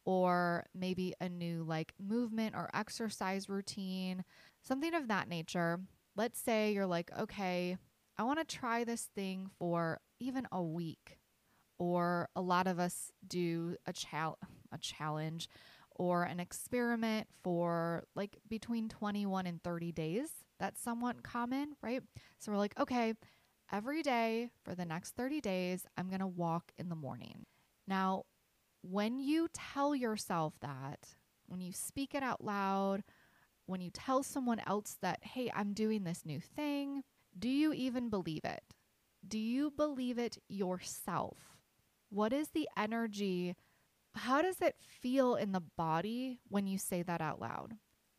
or 0.04 0.66
maybe 0.74 1.14
a 1.20 1.28
new 1.28 1.64
like 1.64 1.94
movement 1.98 2.54
or 2.54 2.70
exercise 2.74 3.48
routine, 3.48 4.24
something 4.62 4.94
of 4.94 5.08
that 5.08 5.28
nature. 5.28 5.80
Let's 6.16 6.40
say 6.40 6.72
you're 6.72 6.86
like, 6.86 7.10
okay, 7.18 7.76
I 8.16 8.22
want 8.22 8.38
to 8.38 8.56
try 8.56 8.84
this 8.84 9.08
thing 9.14 9.50
for 9.58 10.00
even 10.20 10.46
a 10.52 10.62
week. 10.62 11.18
Or 11.78 12.28
a 12.36 12.40
lot 12.40 12.68
of 12.68 12.78
us 12.78 13.10
do 13.26 13.76
a, 13.84 13.92
chal- 13.92 14.38
a 14.70 14.78
challenge 14.78 15.48
or 15.96 16.22
an 16.24 16.38
experiment 16.38 17.26
for 17.42 18.04
like 18.14 18.36
between 18.48 18.88
21 18.88 19.46
and 19.46 19.62
30 19.62 19.92
days. 19.92 20.28
That's 20.60 20.80
somewhat 20.80 21.22
common, 21.24 21.74
right? 21.82 22.02
So 22.38 22.52
we're 22.52 22.58
like, 22.58 22.78
okay, 22.78 23.14
every 23.74 24.02
day 24.02 24.50
for 24.62 24.76
the 24.76 24.84
next 24.84 25.16
30 25.16 25.40
days, 25.40 25.84
I'm 25.98 26.08
going 26.08 26.20
to 26.20 26.26
walk 26.28 26.70
in 26.78 26.88
the 26.88 26.94
morning. 26.94 27.44
Now, 27.88 28.22
when 28.82 29.18
you 29.18 29.48
tell 29.52 29.96
yourself 29.96 30.54
that, 30.60 31.08
when 31.46 31.60
you 31.60 31.72
speak 31.72 32.14
it 32.14 32.22
out 32.22 32.44
loud, 32.44 33.02
when 33.66 33.80
you 33.80 33.90
tell 33.90 34.22
someone 34.22 34.60
else 34.64 34.96
that, 35.02 35.24
hey, 35.24 35.50
I'm 35.52 35.72
doing 35.72 36.04
this 36.04 36.24
new 36.24 36.38
thing, 36.38 37.02
do 37.36 37.48
you 37.48 37.72
even 37.72 38.10
believe 38.10 38.44
it? 38.44 38.62
Do 39.26 39.38
you 39.38 39.72
believe 39.72 40.18
it 40.18 40.38
yourself? 40.48 41.38
What 42.10 42.32
is 42.32 42.50
the 42.50 42.68
energy? 42.76 43.56
How 44.14 44.40
does 44.40 44.60
it 44.60 44.76
feel 44.78 45.34
in 45.34 45.50
the 45.50 45.62
body 45.76 46.38
when 46.48 46.68
you 46.68 46.78
say 46.78 47.02
that 47.02 47.20
out 47.20 47.40
loud? 47.40 47.72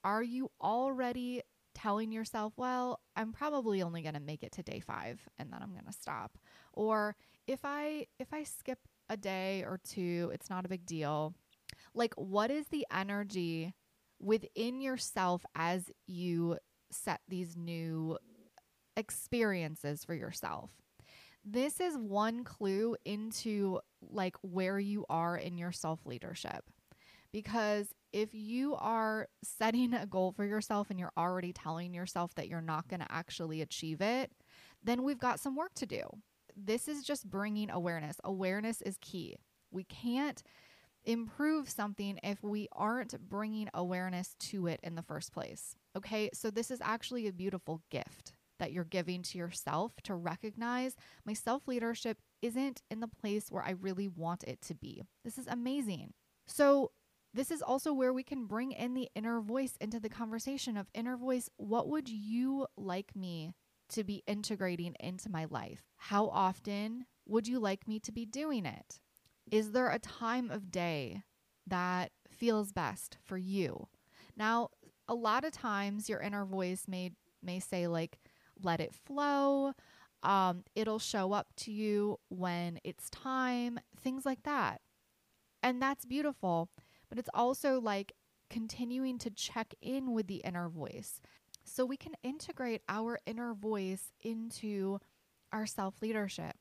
Are 0.03 0.23
you 0.23 0.51
already 0.61 1.43
telling 1.85 2.11
yourself, 2.11 2.53
well, 2.57 2.99
I'm 3.15 3.31
probably 3.31 3.83
only 3.83 4.01
going 4.01 4.15
to 4.15 4.19
make 4.19 4.41
it 4.41 4.53
to 4.53 4.63
day 4.63 4.79
5 4.79 5.19
and 5.37 5.53
then 5.53 5.59
I'm 5.61 5.71
going 5.71 5.85
to 5.85 5.93
stop. 5.93 6.35
Or 6.73 7.15
if 7.45 7.59
I 7.63 8.07
if 8.17 8.33
I 8.33 8.43
skip 8.43 8.79
a 9.07 9.15
day 9.15 9.63
or 9.63 9.79
two, 9.83 10.31
it's 10.33 10.49
not 10.49 10.65
a 10.65 10.69
big 10.69 10.85
deal. 10.87 11.35
Like 11.93 12.15
what 12.15 12.49
is 12.49 12.67
the 12.67 12.87
energy 12.91 13.75
within 14.19 14.81
yourself 14.81 15.45
as 15.53 15.91
you 16.07 16.57
set 16.91 17.21
these 17.27 17.55
new 17.55 18.17
experiences 18.97 20.03
for 20.03 20.15
yourself? 20.15 20.71
This 21.43 21.79
is 21.79 21.95
one 21.95 22.43
clue 22.43 22.95
into 23.05 23.79
like 24.01 24.37
where 24.41 24.79
you 24.79 25.05
are 25.07 25.37
in 25.37 25.59
your 25.59 25.71
self 25.71 26.03
leadership. 26.03 26.65
Because 27.35 27.93
if 28.13 28.33
you 28.33 28.75
are 28.75 29.27
setting 29.43 29.93
a 29.93 30.05
goal 30.05 30.31
for 30.31 30.45
yourself 30.45 30.89
and 30.89 30.97
you're 30.97 31.11
already 31.17 31.51
telling 31.51 31.93
yourself 31.93 32.33
that 32.35 32.47
you're 32.47 32.61
not 32.61 32.87
going 32.87 33.01
to 33.01 33.11
actually 33.11 33.61
achieve 33.61 33.99
it, 33.99 34.31
then 34.81 35.03
we've 35.03 35.19
got 35.19 35.41
some 35.41 35.53
work 35.53 35.73
to 35.75 35.85
do. 35.85 36.03
This 36.55 36.87
is 36.87 37.03
just 37.03 37.29
bringing 37.29 37.69
awareness. 37.69 38.21
Awareness 38.23 38.81
is 38.81 38.95
key. 39.01 39.35
We 39.69 39.83
can't 39.83 40.41
improve 41.03 41.69
something 41.69 42.21
if 42.23 42.41
we 42.41 42.69
aren't 42.71 43.19
bringing 43.27 43.69
awareness 43.73 44.33
to 44.39 44.67
it 44.67 44.79
in 44.81 44.95
the 44.95 45.03
first 45.03 45.33
place. 45.33 45.75
Okay, 45.97 46.29
so 46.33 46.49
this 46.49 46.71
is 46.71 46.79
actually 46.81 47.27
a 47.27 47.33
beautiful 47.33 47.81
gift 47.91 48.31
that 48.59 48.71
you're 48.71 48.85
giving 48.85 49.23
to 49.23 49.37
yourself 49.37 49.91
to 50.03 50.15
recognize 50.15 50.95
my 51.25 51.33
self 51.33 51.67
leadership 51.67 52.17
isn't 52.41 52.81
in 52.89 53.01
the 53.01 53.09
place 53.09 53.51
where 53.51 53.65
I 53.65 53.71
really 53.71 54.07
want 54.07 54.45
it 54.45 54.61
to 54.61 54.73
be. 54.73 55.03
This 55.25 55.37
is 55.37 55.47
amazing. 55.47 56.13
So, 56.47 56.91
this 57.35 57.51
is 57.51 57.61
also 57.61 57.91
where 57.91 58.13
we 58.13 58.23
can 58.23 58.45
bring 58.45 58.71
in 58.71 58.93
the 58.93 59.09
inner 59.13 59.41
voice 59.41 59.73
into 59.81 59.99
the 59.99 60.07
conversation 60.07 60.77
of 60.77 60.87
inner 60.93 61.17
voice. 61.17 61.49
What 61.57 61.89
would 61.89 62.07
you 62.07 62.65
like 62.77 63.13
me 63.13 63.53
to 63.89 64.05
be 64.05 64.23
integrating 64.25 64.95
into 65.01 65.29
my 65.29 65.45
life? 65.49 65.83
How 65.97 66.27
often 66.29 67.05
would 67.25 67.45
you 67.45 67.59
like 67.59 67.89
me 67.89 67.99
to 67.99 68.13
be 68.13 68.25
doing 68.25 68.65
it? 68.65 69.01
Is 69.51 69.71
there 69.71 69.89
a 69.89 69.99
time 69.99 70.49
of 70.49 70.71
day 70.71 71.23
that 71.67 72.11
feels 72.29 72.71
best 72.71 73.17
for 73.25 73.37
you? 73.37 73.89
Now, 74.37 74.69
a 75.09 75.13
lot 75.13 75.43
of 75.43 75.51
times 75.51 76.07
your 76.07 76.21
inner 76.21 76.45
voice 76.45 76.85
may 76.87 77.11
may 77.43 77.59
say 77.59 77.87
like 77.87 78.17
let 78.63 78.79
it 78.79 78.95
flow. 78.95 79.73
Um, 80.23 80.63
it'll 80.73 80.99
show 80.99 81.33
up 81.33 81.47
to 81.57 81.71
you 81.71 82.17
when 82.29 82.79
it's 82.85 83.09
time, 83.09 83.77
things 84.01 84.25
like 84.25 84.43
that. 84.43 84.79
And 85.61 85.81
that's 85.81 86.05
beautiful 86.05 86.69
but 87.09 87.19
it's 87.19 87.29
also 87.33 87.79
like 87.79 88.13
continuing 88.49 89.17
to 89.19 89.29
check 89.29 89.73
in 89.81 90.13
with 90.13 90.27
the 90.27 90.41
inner 90.45 90.69
voice. 90.69 91.19
So 91.63 91.85
we 91.85 91.97
can 91.97 92.13
integrate 92.23 92.81
our 92.87 93.19
inner 93.25 93.53
voice 93.53 94.11
into 94.21 94.99
our 95.51 95.65
self 95.65 96.01
leadership. 96.01 96.55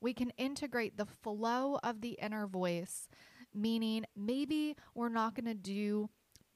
We 0.00 0.14
can 0.14 0.30
integrate 0.36 0.96
the 0.96 1.06
flow 1.06 1.78
of 1.82 2.00
the 2.00 2.18
inner 2.20 2.46
voice, 2.46 3.08
meaning 3.54 4.04
maybe 4.16 4.76
we're 4.94 5.08
not 5.08 5.34
going 5.34 5.46
to 5.46 5.54
do 5.54 6.08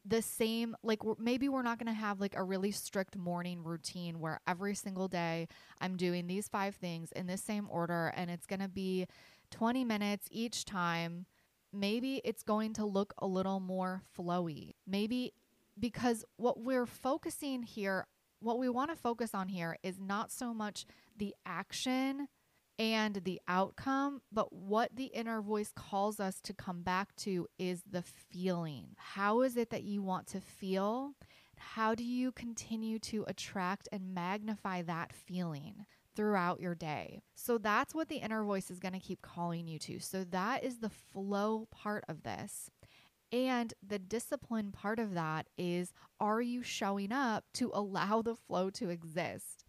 the 0.07 0.21
same 0.21 0.77
like 0.83 1.01
maybe 1.19 1.49
we're 1.49 1.63
not 1.63 1.79
going 1.79 1.87
to 1.87 1.99
have 1.99 2.21
like 2.21 2.37
a 2.37 2.43
really 2.43 2.71
strict 2.71 3.17
morning 3.17 3.65
routine 3.65 4.21
where 4.21 4.39
every 4.47 4.75
single 4.75 5.09
day 5.09 5.49
I'm 5.81 5.97
doing 5.97 6.27
these 6.27 6.47
five 6.47 6.75
things 6.75 7.11
in 7.13 7.27
this 7.27 7.43
same 7.43 7.69
order 7.71 8.13
and 8.15 8.31
it's 8.31 8.45
going 8.45 8.61
to 8.61 8.69
be 8.69 9.07
20 9.51 9.85
minutes 9.85 10.29
each 10.31 10.65
time. 10.65 11.27
Maybe 11.75 12.21
it's 12.25 12.43
going 12.43 12.75
to 12.75 12.85
look 12.85 13.15
a 13.19 13.27
little 13.27 13.61
more 13.61 14.03
flowy. 14.17 14.75
Maybe 14.87 15.35
because 15.79 16.25
what 16.37 16.61
we're 16.61 16.87
focusing 16.87 17.63
here, 17.63 18.07
what 18.41 18.59
we 18.59 18.69
want 18.69 18.91
to 18.91 18.97
focus 18.97 19.35
on 19.35 19.49
here 19.49 19.77
is 19.83 19.99
not 19.99 20.31
so 20.31 20.55
much 20.55 20.87
the 21.17 21.35
action 21.45 22.29
and 22.79 23.17
the 23.25 23.41
outcome, 23.47 24.21
but 24.33 24.53
what 24.53 24.91
the 24.95 25.07
inner 25.07 25.41
voice 25.41 25.73
calls 25.75 26.19
us 26.19 26.41
to 26.43 26.53
come 26.53 26.83
back 26.83 27.15
to 27.17 27.47
is 27.59 27.83
the 27.89 28.03
feeling. 28.03 28.89
How 28.97 29.43
is 29.43 29.57
it 29.57 29.71
that 29.71 29.85
you 29.85 30.03
want 30.03 30.27
to 30.29 30.41
feel? 30.41 31.15
How 31.57 31.95
do 31.95 32.05
you 32.05 32.33
continue 32.33 32.99
to 33.01 33.25
attract 33.29 33.89
and 33.93 34.15
magnify 34.15 34.83
that 34.83 35.13
feeling? 35.13 35.87
Throughout 36.17 36.61
your 36.61 36.75
day. 36.75 37.23
So 37.35 37.59
that's 37.59 37.95
what 37.95 38.09
the 38.09 38.17
inner 38.17 38.45
voice 38.45 38.71
is 38.71 38.79
going 38.79 38.95
to 38.95 39.01
keep 39.01 39.21
calling 39.21 39.67
you 39.67 39.79
to. 39.81 39.99
So 39.99 40.25
that 40.25 40.63
is 40.63 40.79
the 40.79 40.91
flow 40.91 41.67
part 41.71 42.05
of 42.09 42.23
this. 42.23 42.71
And 43.33 43.75
the 43.85 43.99
discipline 43.99 44.71
part 44.71 45.01
of 45.01 45.15
that 45.15 45.49
is 45.59 45.93
are 46.21 46.41
you 46.41 46.63
showing 46.63 47.11
up 47.11 47.45
to 47.55 47.71
allow 47.75 48.23
the 48.23 48.37
flow 48.37 48.71
to 48.71 48.91
exist? 48.91 49.65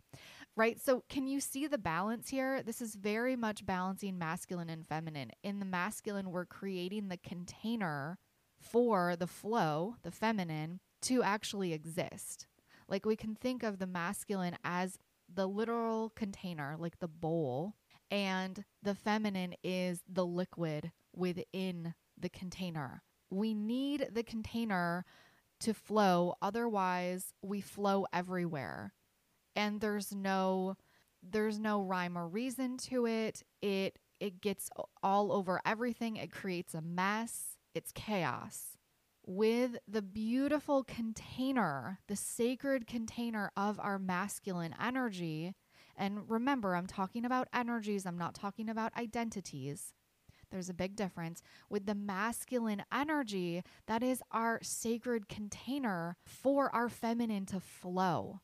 right? 0.56 0.80
So, 0.80 1.04
can 1.10 1.28
you 1.28 1.40
see 1.40 1.68
the 1.68 1.78
balance 1.78 2.30
here? 2.30 2.64
This 2.64 2.82
is 2.82 2.96
very 2.96 3.36
much 3.36 3.66
balancing 3.66 4.18
masculine 4.18 4.70
and 4.70 4.86
feminine. 4.86 5.32
In 5.44 5.60
the 5.60 5.66
masculine, 5.66 6.32
we're 6.32 6.46
creating 6.46 7.10
the 7.10 7.18
container 7.18 8.18
for 8.62 9.16
the 9.16 9.28
flow, 9.28 9.96
the 10.04 10.12
feminine, 10.12 10.80
to 11.04 11.24
actually 11.24 11.74
exist. 11.74 12.48
Like, 12.88 13.06
we 13.06 13.16
can 13.16 13.36
think 13.36 13.64
of 13.64 13.80
the 13.80 13.88
masculine 13.88 14.58
as 14.64 14.98
the 15.34 15.48
literal 15.48 16.12
container, 16.12 16.76
like 16.78 17.00
the 17.00 17.08
bowl, 17.08 17.76
and 18.12 18.64
the 18.84 18.96
feminine 18.96 19.56
is 19.64 20.02
the 20.08 20.26
liquid 20.26 20.92
within 21.16 21.94
the 22.18 22.30
container. 22.30 23.04
We 23.30 23.54
need 23.54 24.10
the 24.14 24.24
container 24.24 25.06
to 25.62 25.74
flow, 25.74 26.36
otherwise, 26.42 27.34
we 27.42 27.62
flow 27.62 28.06
everywhere 28.14 28.94
and 29.56 29.82
there's 29.82 30.14
no 30.14 30.76
there's 31.24 31.58
no 31.60 31.82
rhyme 31.82 32.18
or 32.18 32.28
reason 32.28 32.78
to 32.78 33.08
it. 33.08 33.44
It 33.62 33.98
it 34.20 34.42
gets 34.42 34.70
all 35.02 35.32
over 35.32 35.62
everything. 35.66 36.18
It 36.18 36.32
creates 36.32 36.74
a 36.74 36.82
mess. 36.82 37.58
It's 37.74 37.92
chaos. 37.92 38.78
With 39.28 39.78
the 39.88 40.04
beautiful 40.04 40.84
container, 40.84 42.00
the 42.08 42.16
sacred 42.16 42.86
container 42.86 43.52
of 43.58 43.80
our 43.80 43.98
masculine 43.98 44.76
energy, 44.80 45.56
and 45.98 46.30
remember, 46.30 46.76
I'm 46.76 46.86
talking 46.86 47.26
about 47.26 47.48
energies, 47.52 48.06
I'm 48.06 48.20
not 48.20 48.36
talking 48.36 48.70
about 48.70 48.96
identities. 48.96 49.94
There's 50.52 50.70
a 50.70 50.76
big 50.76 50.96
difference. 50.96 51.42
With 51.72 51.88
the 51.88 51.96
masculine 51.96 52.84
energy, 52.94 53.64
that 53.88 54.04
is 54.04 54.22
our 54.32 54.60
sacred 54.62 55.28
container 55.28 56.18
for 56.26 56.74
our 56.74 56.88
feminine 56.88 57.48
to 57.48 57.60
flow. 57.60 58.42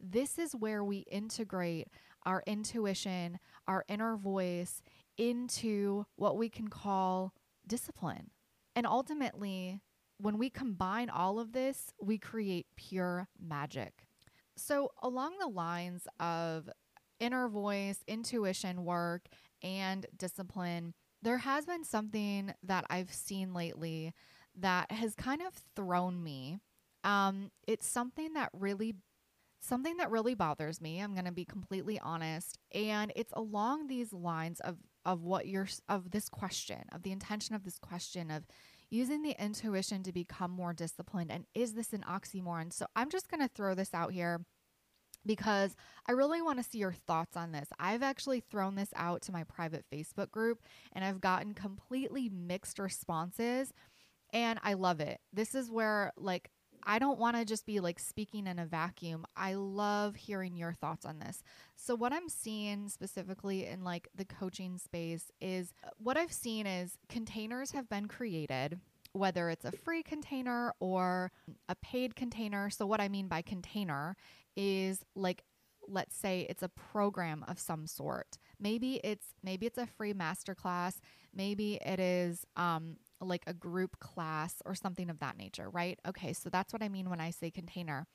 This 0.00 0.38
is 0.38 0.56
where 0.56 0.82
we 0.82 1.04
integrate 1.10 1.88
our 2.24 2.42
intuition, 2.46 3.38
our 3.68 3.84
inner 3.86 4.16
voice 4.16 4.80
into 5.18 6.06
what 6.16 6.38
we 6.38 6.48
can 6.48 6.68
call 6.68 7.34
discipline. 7.66 8.30
And 8.74 8.86
ultimately, 8.86 9.80
when 10.22 10.38
we 10.38 10.48
combine 10.50 11.10
all 11.10 11.38
of 11.38 11.52
this, 11.52 11.92
we 12.00 12.16
create 12.16 12.66
pure 12.76 13.28
magic. 13.40 14.06
So, 14.56 14.90
along 15.02 15.38
the 15.38 15.48
lines 15.48 16.06
of 16.20 16.70
inner 17.18 17.48
voice, 17.48 17.98
intuition 18.06 18.84
work, 18.84 19.26
and 19.62 20.06
discipline, 20.16 20.94
there 21.22 21.38
has 21.38 21.66
been 21.66 21.84
something 21.84 22.52
that 22.62 22.84
I've 22.90 23.12
seen 23.12 23.52
lately 23.52 24.12
that 24.58 24.90
has 24.92 25.14
kind 25.14 25.42
of 25.42 25.54
thrown 25.74 26.22
me. 26.22 26.58
Um, 27.04 27.50
it's 27.66 27.86
something 27.86 28.34
that 28.34 28.50
really 28.52 28.94
something 29.60 29.96
that 29.98 30.10
really 30.10 30.34
bothers 30.34 30.80
me. 30.80 31.00
I'm 31.00 31.14
going 31.14 31.24
to 31.24 31.32
be 31.32 31.44
completely 31.44 31.98
honest, 32.00 32.58
and 32.74 33.12
it's 33.16 33.32
along 33.34 33.86
these 33.86 34.12
lines 34.12 34.60
of 34.60 34.76
of 35.04 35.22
what 35.22 35.46
you're 35.46 35.68
of 35.88 36.10
this 36.10 36.28
question, 36.28 36.84
of 36.92 37.02
the 37.02 37.12
intention 37.12 37.54
of 37.54 37.64
this 37.64 37.78
question 37.78 38.30
of 38.30 38.44
using 38.92 39.22
the 39.22 39.42
intuition 39.42 40.02
to 40.02 40.12
become 40.12 40.50
more 40.50 40.74
disciplined 40.74 41.32
and 41.32 41.46
is 41.54 41.72
this 41.72 41.92
an 41.92 42.04
oxymoron? 42.08 42.72
So 42.72 42.86
I'm 42.94 43.10
just 43.10 43.30
going 43.30 43.40
to 43.40 43.48
throw 43.48 43.74
this 43.74 43.94
out 43.94 44.12
here 44.12 44.44
because 45.24 45.74
I 46.06 46.12
really 46.12 46.42
want 46.42 46.58
to 46.58 46.68
see 46.68 46.78
your 46.78 46.92
thoughts 46.92 47.36
on 47.36 47.52
this. 47.52 47.68
I've 47.78 48.02
actually 48.02 48.40
thrown 48.40 48.74
this 48.74 48.90
out 48.94 49.22
to 49.22 49.32
my 49.32 49.44
private 49.44 49.84
Facebook 49.92 50.30
group 50.30 50.60
and 50.92 51.04
I've 51.04 51.20
gotten 51.20 51.54
completely 51.54 52.28
mixed 52.28 52.78
responses 52.78 53.72
and 54.32 54.58
I 54.62 54.74
love 54.74 55.00
it. 55.00 55.20
This 55.32 55.54
is 55.54 55.70
where 55.70 56.12
like 56.16 56.50
I 56.84 56.98
don't 56.98 57.18
want 57.18 57.36
to 57.36 57.44
just 57.44 57.66
be 57.66 57.80
like 57.80 57.98
speaking 57.98 58.46
in 58.46 58.58
a 58.58 58.66
vacuum. 58.66 59.24
I 59.36 59.54
love 59.54 60.16
hearing 60.16 60.56
your 60.56 60.72
thoughts 60.72 61.04
on 61.04 61.18
this. 61.18 61.42
So, 61.76 61.94
what 61.94 62.12
I'm 62.12 62.28
seeing 62.28 62.88
specifically 62.88 63.66
in 63.66 63.84
like 63.84 64.08
the 64.14 64.24
coaching 64.24 64.78
space 64.78 65.30
is 65.40 65.72
what 65.98 66.16
I've 66.16 66.32
seen 66.32 66.66
is 66.66 66.98
containers 67.08 67.72
have 67.72 67.88
been 67.88 68.06
created 68.08 68.78
whether 69.14 69.50
it's 69.50 69.66
a 69.66 69.72
free 69.72 70.02
container 70.02 70.72
or 70.80 71.30
a 71.68 71.74
paid 71.74 72.16
container. 72.16 72.70
So, 72.70 72.86
what 72.86 73.00
I 73.00 73.08
mean 73.08 73.28
by 73.28 73.42
container 73.42 74.16
is 74.56 75.04
like 75.14 75.42
let's 75.88 76.16
say 76.16 76.46
it's 76.48 76.62
a 76.62 76.68
program 76.68 77.44
of 77.48 77.58
some 77.58 77.88
sort 77.88 78.38
maybe 78.60 79.00
it's 79.02 79.34
maybe 79.42 79.66
it's 79.66 79.78
a 79.78 79.86
free 79.86 80.14
masterclass 80.14 81.00
maybe 81.34 81.78
it 81.84 81.98
is 81.98 82.46
um, 82.56 82.96
like 83.22 83.44
a 83.46 83.54
group 83.54 83.98
class 83.98 84.56
or 84.64 84.74
something 84.74 85.08
of 85.10 85.20
that 85.20 85.36
nature, 85.36 85.70
right? 85.70 85.98
Okay, 86.06 86.32
so 86.32 86.48
that's 86.50 86.72
what 86.72 86.82
I 86.82 86.88
mean 86.88 87.08
when 87.10 87.20
I 87.20 87.30
say 87.30 87.50
container. 87.50 88.06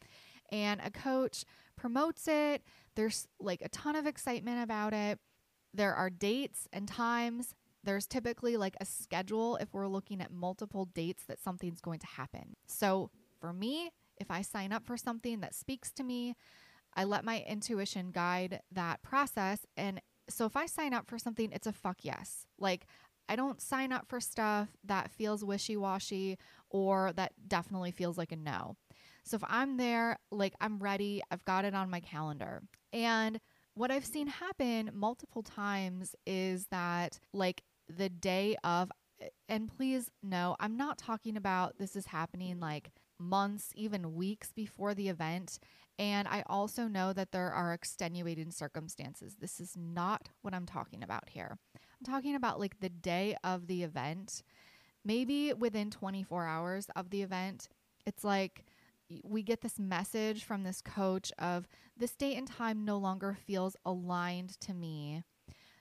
And 0.51 0.81
a 0.83 0.91
coach 0.91 1.43
promotes 1.75 2.27
it. 2.27 2.63
There's 2.95 3.27
like 3.39 3.61
a 3.61 3.69
ton 3.69 3.95
of 3.95 4.05
excitement 4.05 4.63
about 4.63 4.93
it. 4.93 5.19
There 5.73 5.93
are 5.93 6.09
dates 6.09 6.67
and 6.71 6.87
times. 6.87 7.53
There's 7.83 8.07
typically 8.07 8.57
like 8.57 8.75
a 8.81 8.85
schedule 8.85 9.57
if 9.57 9.73
we're 9.73 9.87
looking 9.87 10.21
at 10.21 10.31
multiple 10.31 10.85
dates 10.85 11.23
that 11.27 11.39
something's 11.39 11.81
going 11.81 11.99
to 11.99 12.07
happen. 12.07 12.55
So 12.65 13.11
for 13.39 13.53
me, 13.53 13.91
if 14.19 14.31
I 14.31 14.41
sign 14.41 14.73
up 14.73 14.85
for 14.85 14.97
something 14.97 15.41
that 15.41 15.53
speaks 15.53 15.91
to 15.93 16.03
me, 16.03 16.35
I 16.95 17.03
let 17.03 17.23
my 17.23 17.43
intuition 17.47 18.11
guide 18.11 18.61
that 18.71 19.03
process. 19.03 19.65
And 19.75 20.01
so 20.29 20.45
if 20.45 20.55
I 20.55 20.65
sign 20.65 20.93
up 20.93 21.07
for 21.07 21.19
something, 21.19 21.51
it's 21.51 21.67
a 21.67 21.71
fuck 21.71 21.97
yes. 22.01 22.47
Like 22.59 22.87
I 23.29 23.35
don't 23.35 23.61
sign 23.61 23.91
up 23.91 24.07
for 24.07 24.19
stuff 24.19 24.69
that 24.85 25.11
feels 25.11 25.43
wishy 25.43 25.77
washy 25.77 26.37
or 26.69 27.11
that 27.13 27.33
definitely 27.47 27.91
feels 27.91 28.17
like 28.17 28.31
a 28.31 28.35
no. 28.35 28.75
So 29.23 29.35
if 29.35 29.43
I'm 29.47 29.77
there, 29.77 30.17
like 30.31 30.53
I'm 30.61 30.79
ready, 30.79 31.21
I've 31.29 31.43
got 31.45 31.65
it 31.65 31.75
on 31.75 31.89
my 31.89 31.99
calendar. 31.99 32.63
And 32.93 33.39
what 33.73 33.91
I've 33.91 34.05
seen 34.05 34.27
happen 34.27 34.89
multiple 34.93 35.43
times 35.43 36.15
is 36.25 36.67
that, 36.71 37.19
like, 37.31 37.61
the 37.87 38.09
day 38.09 38.55
of, 38.63 38.91
and 39.47 39.69
please 39.69 40.09
know, 40.23 40.55
I'm 40.59 40.77
not 40.77 40.97
talking 40.97 41.37
about 41.37 41.77
this 41.77 41.95
is 41.95 42.07
happening 42.07 42.59
like 42.59 42.91
months, 43.19 43.71
even 43.75 44.15
weeks 44.15 44.51
before 44.51 44.93
the 44.93 45.09
event. 45.09 45.59
And 45.99 46.27
I 46.27 46.43
also 46.47 46.87
know 46.87 47.13
that 47.13 47.31
there 47.31 47.51
are 47.51 47.73
extenuating 47.73 48.51
circumstances. 48.51 49.35
This 49.39 49.59
is 49.59 49.75
not 49.75 50.29
what 50.41 50.53
I'm 50.53 50.65
talking 50.65 51.03
about 51.03 51.29
here. 51.29 51.57
I'm 51.99 52.13
talking 52.13 52.35
about 52.35 52.59
like 52.59 52.79
the 52.79 52.89
day 52.89 53.35
of 53.43 53.67
the 53.67 53.83
event, 53.83 54.43
maybe 55.03 55.53
within 55.53 55.89
24 55.89 56.45
hours 56.45 56.87
of 56.95 57.09
the 57.09 57.21
event. 57.21 57.69
It's 58.05 58.23
like, 58.23 58.65
we 59.23 59.41
get 59.41 59.61
this 59.61 59.79
message 59.79 60.43
from 60.43 60.63
this 60.63 60.81
coach 60.81 61.31
of 61.39 61.67
this 61.95 62.15
date 62.15 62.37
and 62.37 62.47
time 62.47 62.83
no 62.83 62.97
longer 62.97 63.37
feels 63.45 63.75
aligned 63.85 64.59
to 64.61 64.73
me. 64.73 65.23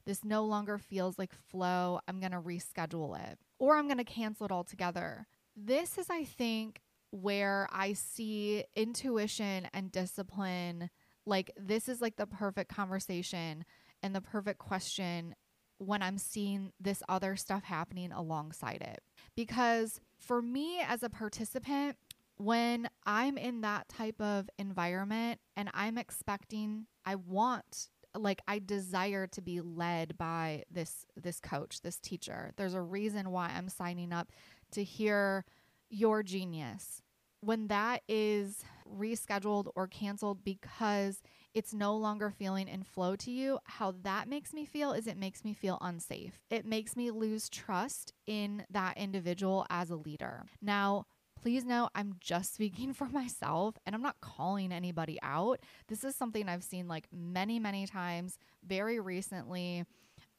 This 0.04 0.24
no 0.24 0.44
longer 0.44 0.78
feels 0.78 1.18
like 1.18 1.32
flow. 1.50 2.00
I'm 2.06 2.20
going 2.20 2.32
to 2.32 2.40
reschedule 2.40 3.18
it 3.30 3.38
or 3.58 3.76
I'm 3.76 3.86
going 3.86 3.98
to 3.98 4.04
cancel 4.04 4.46
it 4.46 4.52
altogether. 4.52 5.26
This 5.56 5.98
is, 5.98 6.08
I 6.10 6.24
think, 6.24 6.80
where 7.10 7.68
I 7.72 7.94
see 7.94 8.64
intuition 8.76 9.68
and 9.72 9.90
discipline. 9.90 10.90
Like, 11.24 11.50
this 11.56 11.88
is 11.88 12.00
like 12.00 12.16
the 12.16 12.26
perfect 12.26 12.74
conversation 12.74 13.64
and 14.02 14.14
the 14.14 14.20
perfect 14.20 14.58
question 14.58 15.34
when 15.78 16.02
I'm 16.02 16.18
seeing 16.18 16.72
this 16.80 17.02
other 17.08 17.36
stuff 17.36 17.64
happening 17.64 18.12
alongside 18.12 18.82
it. 18.82 19.02
Because 19.34 20.00
for 20.18 20.40
me 20.40 20.80
as 20.80 21.02
a 21.02 21.10
participant, 21.10 21.96
when 22.38 22.88
I'm 23.04 23.38
in 23.38 23.62
that 23.62 23.88
type 23.88 24.20
of 24.20 24.48
environment 24.58 25.40
and 25.56 25.70
I'm 25.72 25.98
expecting, 25.98 26.86
I 27.04 27.14
want 27.16 27.88
like 28.14 28.40
I 28.48 28.58
desire 28.58 29.26
to 29.26 29.42
be 29.42 29.60
led 29.60 30.16
by 30.16 30.64
this 30.70 31.04
this 31.16 31.40
coach, 31.40 31.82
this 31.82 31.98
teacher. 31.98 32.52
There's 32.56 32.74
a 32.74 32.80
reason 32.80 33.30
why 33.30 33.52
I'm 33.54 33.68
signing 33.68 34.12
up 34.12 34.32
to 34.72 34.82
hear 34.82 35.44
your 35.90 36.22
genius, 36.22 37.02
when 37.40 37.68
that 37.68 38.02
is 38.08 38.64
rescheduled 38.90 39.70
or 39.76 39.86
canceled 39.86 40.44
because 40.44 41.20
it's 41.56 41.72
no 41.72 41.96
longer 41.96 42.30
feeling 42.30 42.68
in 42.68 42.82
flow 42.82 43.16
to 43.16 43.30
you, 43.30 43.58
how 43.64 43.94
that 44.02 44.28
makes 44.28 44.52
me 44.52 44.66
feel 44.66 44.92
is 44.92 45.06
it 45.06 45.16
makes 45.16 45.42
me 45.42 45.54
feel 45.54 45.78
unsafe. 45.80 46.38
It 46.50 46.66
makes 46.66 46.94
me 46.94 47.10
lose 47.10 47.48
trust 47.48 48.12
in 48.26 48.66
that 48.68 48.98
individual 48.98 49.64
as 49.70 49.88
a 49.88 49.96
leader. 49.96 50.44
Now, 50.60 51.06
please 51.40 51.64
know 51.64 51.88
I'm 51.94 52.16
just 52.20 52.52
speaking 52.54 52.92
for 52.92 53.06
myself 53.06 53.78
and 53.86 53.94
I'm 53.94 54.02
not 54.02 54.20
calling 54.20 54.70
anybody 54.70 55.18
out. 55.22 55.60
This 55.88 56.04
is 56.04 56.14
something 56.14 56.46
I've 56.46 56.62
seen 56.62 56.88
like 56.88 57.06
many, 57.10 57.58
many 57.58 57.86
times 57.86 58.38
very 58.62 59.00
recently 59.00 59.86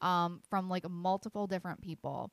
um, 0.02 0.42
from 0.52 0.70
like 0.70 0.88
multiple 0.88 1.48
different 1.48 1.82
people. 1.82 2.30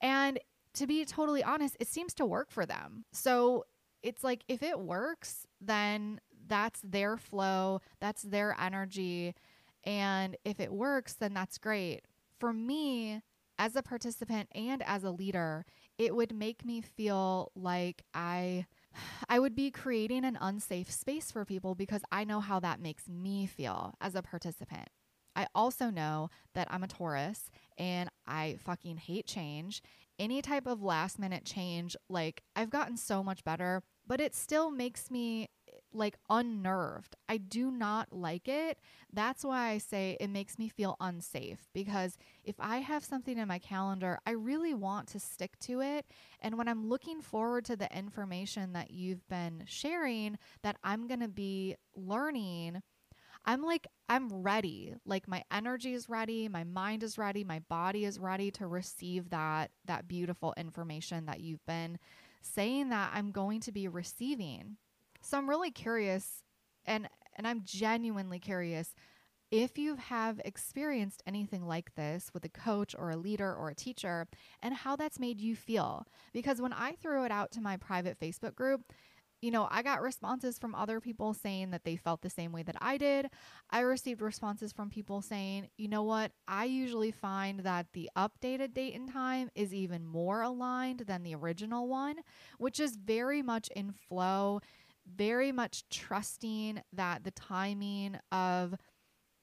And 0.00 0.38
to 0.74 0.86
be 0.86 1.04
totally 1.04 1.42
honest, 1.42 1.76
it 1.80 1.88
seems 1.88 2.14
to 2.14 2.24
work 2.24 2.52
for 2.52 2.66
them. 2.66 3.04
So 3.12 3.64
it's 4.04 4.22
like 4.22 4.44
if 4.46 4.62
it 4.62 4.78
works, 4.78 5.46
then 5.60 6.20
that's 6.52 6.82
their 6.84 7.16
flow, 7.16 7.80
that's 7.98 8.20
their 8.20 8.54
energy. 8.60 9.34
And 9.84 10.36
if 10.44 10.60
it 10.60 10.70
works, 10.70 11.14
then 11.14 11.32
that's 11.32 11.56
great. 11.56 12.02
For 12.38 12.52
me, 12.52 13.22
as 13.58 13.74
a 13.74 13.82
participant 13.82 14.50
and 14.54 14.82
as 14.82 15.02
a 15.02 15.10
leader, 15.10 15.64
it 15.96 16.14
would 16.14 16.34
make 16.34 16.62
me 16.62 16.82
feel 16.82 17.52
like 17.56 18.02
I 18.12 18.66
I 19.30 19.38
would 19.38 19.54
be 19.54 19.70
creating 19.70 20.26
an 20.26 20.36
unsafe 20.38 20.90
space 20.90 21.30
for 21.32 21.46
people 21.46 21.74
because 21.74 22.02
I 22.12 22.24
know 22.24 22.40
how 22.40 22.60
that 22.60 22.80
makes 22.80 23.08
me 23.08 23.46
feel 23.46 23.94
as 23.98 24.14
a 24.14 24.20
participant. 24.20 24.90
I 25.34 25.46
also 25.54 25.88
know 25.88 26.28
that 26.52 26.68
I'm 26.70 26.82
a 26.82 26.88
Taurus 26.88 27.50
and 27.78 28.10
I 28.26 28.58
fucking 28.62 28.98
hate 28.98 29.26
change. 29.26 29.82
Any 30.18 30.42
type 30.42 30.66
of 30.66 30.82
last 30.82 31.18
minute 31.18 31.46
change, 31.46 31.96
like 32.10 32.42
I've 32.54 32.68
gotten 32.68 32.98
so 32.98 33.22
much 33.22 33.42
better, 33.42 33.82
but 34.06 34.20
it 34.20 34.34
still 34.34 34.70
makes 34.70 35.10
me 35.10 35.48
like 35.94 36.16
unnerved. 36.30 37.16
I 37.28 37.36
do 37.36 37.70
not 37.70 38.12
like 38.12 38.48
it. 38.48 38.78
That's 39.12 39.44
why 39.44 39.70
I 39.70 39.78
say 39.78 40.16
it 40.20 40.30
makes 40.30 40.58
me 40.58 40.68
feel 40.68 40.96
unsafe 41.00 41.68
because 41.72 42.16
if 42.44 42.56
I 42.58 42.78
have 42.78 43.04
something 43.04 43.38
in 43.38 43.48
my 43.48 43.58
calendar, 43.58 44.18
I 44.26 44.32
really 44.32 44.74
want 44.74 45.08
to 45.08 45.20
stick 45.20 45.58
to 45.60 45.80
it. 45.80 46.06
And 46.40 46.58
when 46.58 46.68
I'm 46.68 46.88
looking 46.88 47.20
forward 47.20 47.64
to 47.66 47.76
the 47.76 47.94
information 47.96 48.72
that 48.72 48.90
you've 48.90 49.26
been 49.28 49.64
sharing 49.66 50.38
that 50.62 50.76
I'm 50.82 51.06
going 51.06 51.20
to 51.20 51.28
be 51.28 51.76
learning, 51.94 52.82
I'm 53.44 53.62
like, 53.62 53.86
I'm 54.08 54.28
ready. 54.42 54.94
Like 55.04 55.26
my 55.26 55.42
energy 55.50 55.94
is 55.94 56.08
ready, 56.08 56.48
my 56.48 56.64
mind 56.64 57.02
is 57.02 57.18
ready, 57.18 57.44
my 57.44 57.60
body 57.68 58.04
is 58.04 58.18
ready 58.18 58.50
to 58.52 58.66
receive 58.66 59.30
that 59.30 59.70
that 59.86 60.06
beautiful 60.06 60.54
information 60.56 61.26
that 61.26 61.40
you've 61.40 61.64
been 61.66 61.98
saying 62.40 62.90
that 62.90 63.10
I'm 63.14 63.30
going 63.30 63.60
to 63.60 63.72
be 63.72 63.88
receiving. 63.88 64.76
So 65.22 65.38
I'm 65.38 65.48
really 65.48 65.70
curious 65.70 66.42
and 66.84 67.08
and 67.34 67.46
I'm 67.46 67.62
genuinely 67.64 68.38
curious 68.38 68.94
if 69.50 69.78
you 69.78 69.96
have 69.96 70.40
experienced 70.44 71.22
anything 71.26 71.66
like 71.66 71.94
this 71.94 72.30
with 72.34 72.44
a 72.44 72.48
coach 72.48 72.94
or 72.98 73.10
a 73.10 73.16
leader 73.16 73.54
or 73.54 73.68
a 73.68 73.74
teacher 73.74 74.26
and 74.62 74.74
how 74.74 74.96
that's 74.96 75.18
made 75.18 75.40
you 75.40 75.54
feel. 75.54 76.06
Because 76.32 76.60
when 76.60 76.72
I 76.72 76.92
threw 76.92 77.24
it 77.24 77.30
out 77.30 77.52
to 77.52 77.60
my 77.60 77.76
private 77.76 78.18
Facebook 78.18 78.54
group, 78.54 78.92
you 79.42 79.50
know, 79.50 79.66
I 79.70 79.82
got 79.82 80.00
responses 80.00 80.56
from 80.56 80.74
other 80.74 81.00
people 81.00 81.34
saying 81.34 81.72
that 81.72 81.84
they 81.84 81.96
felt 81.96 82.22
the 82.22 82.30
same 82.30 82.52
way 82.52 82.62
that 82.62 82.76
I 82.80 82.96
did. 82.96 83.26
I 83.70 83.80
received 83.80 84.22
responses 84.22 84.72
from 84.72 84.88
people 84.88 85.20
saying, 85.20 85.68
you 85.76 85.88
know 85.88 86.04
what, 86.04 86.30
I 86.46 86.66
usually 86.66 87.10
find 87.10 87.60
that 87.60 87.86
the 87.92 88.08
updated 88.16 88.72
date 88.72 88.94
and 88.94 89.10
time 89.12 89.50
is 89.56 89.74
even 89.74 90.06
more 90.06 90.42
aligned 90.42 91.00
than 91.00 91.24
the 91.24 91.34
original 91.34 91.88
one, 91.88 92.18
which 92.58 92.78
is 92.78 92.96
very 92.96 93.42
much 93.42 93.68
in 93.74 93.90
flow, 93.90 94.60
very 95.06 95.52
much 95.52 95.84
trusting 95.90 96.82
that 96.92 97.24
the 97.24 97.30
timing 97.32 98.18
of 98.30 98.74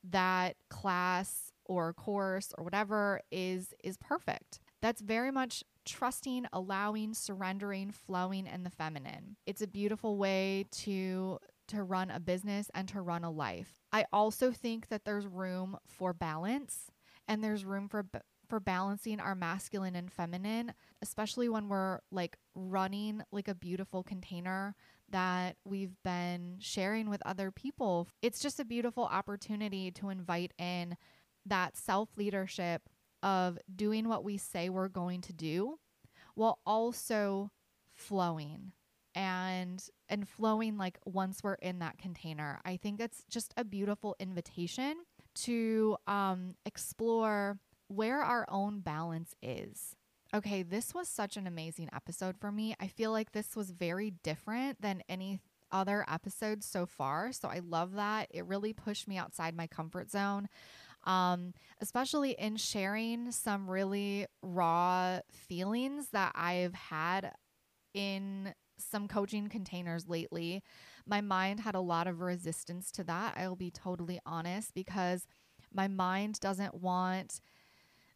that 0.09 0.55
class 0.69 1.51
or 1.65 1.93
course 1.93 2.51
or 2.57 2.63
whatever 2.63 3.21
is 3.31 3.73
is 3.83 3.97
perfect. 3.97 4.59
That's 4.81 5.01
very 5.01 5.31
much 5.31 5.63
trusting, 5.85 6.45
allowing, 6.53 7.13
surrendering, 7.13 7.91
flowing 7.91 8.47
and 8.47 8.65
the 8.65 8.69
feminine. 8.69 9.37
It's 9.45 9.61
a 9.61 9.67
beautiful 9.67 10.17
way 10.17 10.65
to 10.71 11.39
to 11.67 11.83
run 11.83 12.09
a 12.09 12.19
business 12.19 12.71
and 12.73 12.87
to 12.87 13.01
run 13.01 13.23
a 13.23 13.29
life. 13.29 13.83
I 13.91 14.05
also 14.11 14.51
think 14.51 14.87
that 14.87 15.05
there's 15.05 15.27
room 15.27 15.77
for 15.85 16.13
balance 16.13 16.87
and 17.27 17.43
there's 17.43 17.65
room 17.65 17.87
for 17.87 18.05
for 18.47 18.59
balancing 18.59 19.19
our 19.19 19.35
masculine 19.35 19.95
and 19.95 20.11
feminine, 20.11 20.73
especially 21.03 21.47
when 21.49 21.69
we're 21.69 21.99
like 22.11 22.37
running 22.55 23.21
like 23.31 23.47
a 23.47 23.53
beautiful 23.53 24.01
container 24.01 24.75
that 25.11 25.57
we've 25.65 25.95
been 26.03 26.57
sharing 26.59 27.09
with 27.09 27.21
other 27.25 27.51
people. 27.51 28.07
It's 28.21 28.39
just 28.39 28.59
a 28.59 28.65
beautiful 28.65 29.05
opportunity 29.05 29.91
to 29.91 30.09
invite 30.09 30.53
in 30.57 30.97
that 31.45 31.77
self 31.77 32.09
leadership 32.17 32.83
of 33.23 33.57
doing 33.73 34.07
what 34.07 34.23
we 34.23 34.37
say 34.37 34.69
we're 34.69 34.87
going 34.87 35.21
to 35.21 35.33
do 35.33 35.79
while 36.35 36.59
also 36.65 37.51
flowing 37.93 38.71
and 39.15 39.83
and 40.07 40.27
flowing 40.27 40.77
like 40.77 40.97
once 41.05 41.41
we're 41.43 41.55
in 41.55 41.79
that 41.79 41.97
container. 41.97 42.59
I 42.63 42.77
think 42.77 42.99
it's 42.99 43.23
just 43.29 43.53
a 43.57 43.63
beautiful 43.63 44.15
invitation 44.19 44.95
to 45.35 45.97
um 46.07 46.55
explore 46.65 47.59
where 47.87 48.21
our 48.21 48.45
own 48.49 48.79
balance 48.81 49.35
is. 49.41 49.95
Okay, 50.33 50.61
this 50.61 50.93
was 50.93 51.09
such 51.09 51.37
an 51.37 51.47
amazing 51.47 51.89
episode 51.93 52.37
for 52.37 52.51
me. 52.51 52.75
I 52.79 52.87
feel 52.87 53.11
like 53.11 53.31
this 53.31 53.55
was 53.55 53.71
very 53.71 54.11
different 54.23 54.81
than 54.81 55.01
any 55.09 55.41
other 55.71 56.05
episodes 56.07 56.65
so 56.65 56.85
far. 56.85 57.31
So 57.31 57.47
I 57.47 57.59
love 57.59 57.93
that. 57.93 58.27
It 58.31 58.45
really 58.45 58.73
pushed 58.73 59.07
me 59.07 59.17
outside 59.17 59.55
my 59.55 59.67
comfort 59.67 60.11
zone 60.11 60.47
um, 61.05 61.53
especially 61.81 62.31
in 62.31 62.57
sharing 62.57 63.31
some 63.31 63.69
really 63.69 64.25
raw 64.41 65.19
feelings 65.31 66.09
that 66.11 66.31
I've 66.35 66.73
had 66.73 67.33
in 67.93 68.53
some 68.77 69.07
coaching 69.07 69.49
containers 69.49 70.07
lately. 70.07 70.63
My 71.05 71.21
mind 71.21 71.61
had 71.61 71.75
a 71.75 71.81
lot 71.81 72.07
of 72.07 72.21
resistance 72.21 72.91
to 72.93 73.03
that. 73.05 73.33
I 73.37 73.47
will 73.47 73.55
be 73.55 73.71
totally 73.71 74.19
honest 74.25 74.73
because 74.73 75.25
my 75.73 75.87
mind 75.87 76.39
doesn't 76.39 76.75
want 76.75 77.41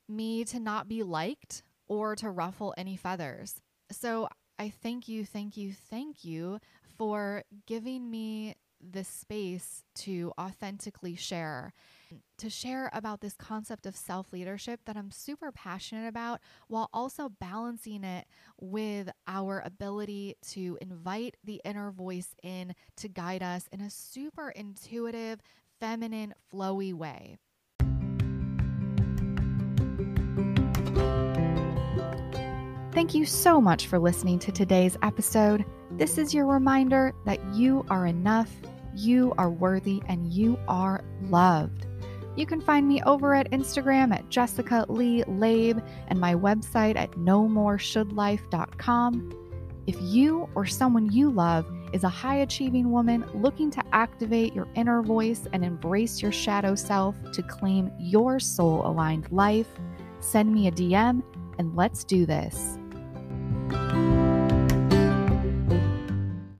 me 0.07 0.43
to 0.45 0.59
not 0.59 0.87
be 0.87 1.03
liked 1.03 1.63
or 1.93 2.15
to 2.15 2.29
ruffle 2.31 2.73
any 2.75 2.97
feathers. 2.97 3.61
So 3.91 4.27
I 4.57 4.69
thank 4.69 5.07
you, 5.07 5.25
thank 5.25 5.55
you, 5.57 5.73
thank 5.73 6.25
you 6.25 6.59
for 6.97 7.43
giving 7.67 8.09
me 8.09 8.55
this 8.81 9.07
space 9.07 9.83
to 9.95 10.33
authentically 10.39 11.15
share 11.15 11.71
to 12.37 12.49
share 12.49 12.89
about 12.93 13.21
this 13.21 13.35
concept 13.35 13.85
of 13.85 13.95
self 13.95 14.33
leadership 14.33 14.81
that 14.85 14.97
I'm 14.97 15.11
super 15.11 15.51
passionate 15.51 16.07
about 16.07 16.41
while 16.67 16.89
also 16.93 17.29
balancing 17.29 18.03
it 18.03 18.27
with 18.59 19.09
our 19.27 19.61
ability 19.65 20.35
to 20.49 20.77
invite 20.81 21.37
the 21.43 21.61
inner 21.63 21.91
voice 21.91 22.35
in 22.43 22.73
to 22.97 23.07
guide 23.07 23.41
us 23.43 23.67
in 23.71 23.81
a 23.81 23.89
super 23.89 24.49
intuitive, 24.49 25.39
feminine, 25.79 26.33
flowy 26.51 26.93
way. 26.93 27.37
Thank 33.03 33.15
you 33.15 33.25
so 33.25 33.59
much 33.59 33.87
for 33.87 33.99
listening 33.99 34.39
to 34.39 34.49
today's 34.49 34.95
episode. 35.01 35.65
This 35.91 36.17
is 36.17 36.33
your 36.33 36.45
reminder 36.45 37.13
that 37.25 37.43
you 37.53 37.85
are 37.89 38.07
enough, 38.07 38.49
you 38.95 39.33
are 39.37 39.49
worthy, 39.49 40.01
and 40.07 40.31
you 40.31 40.57
are 40.69 41.03
loved. 41.23 41.85
You 42.37 42.45
can 42.45 42.61
find 42.61 42.87
me 42.87 43.03
over 43.03 43.35
at 43.35 43.51
Instagram 43.51 44.13
at 44.13 44.29
Jessica 44.29 44.85
Leigh 44.87 45.25
Laib 45.25 45.85
and 46.07 46.17
my 46.17 46.33
website 46.33 46.95
at 46.95 47.11
nomoreshouldlife.com. 47.11 49.33
If 49.85 49.97
you 49.99 50.47
or 50.55 50.65
someone 50.65 51.11
you 51.11 51.29
love 51.29 51.69
is 51.91 52.05
a 52.05 52.09
high 52.09 52.37
achieving 52.37 52.89
woman 52.89 53.25
looking 53.33 53.69
to 53.71 53.83
activate 53.91 54.55
your 54.55 54.69
inner 54.75 55.01
voice 55.01 55.45
and 55.51 55.65
embrace 55.65 56.21
your 56.21 56.31
shadow 56.31 56.73
self 56.73 57.17
to 57.33 57.43
claim 57.43 57.91
your 57.99 58.39
soul 58.39 58.87
aligned 58.87 59.29
life, 59.29 59.67
send 60.21 60.53
me 60.53 60.69
a 60.69 60.71
DM 60.71 61.21
and 61.59 61.75
let's 61.75 62.05
do 62.05 62.25
this. 62.25 62.79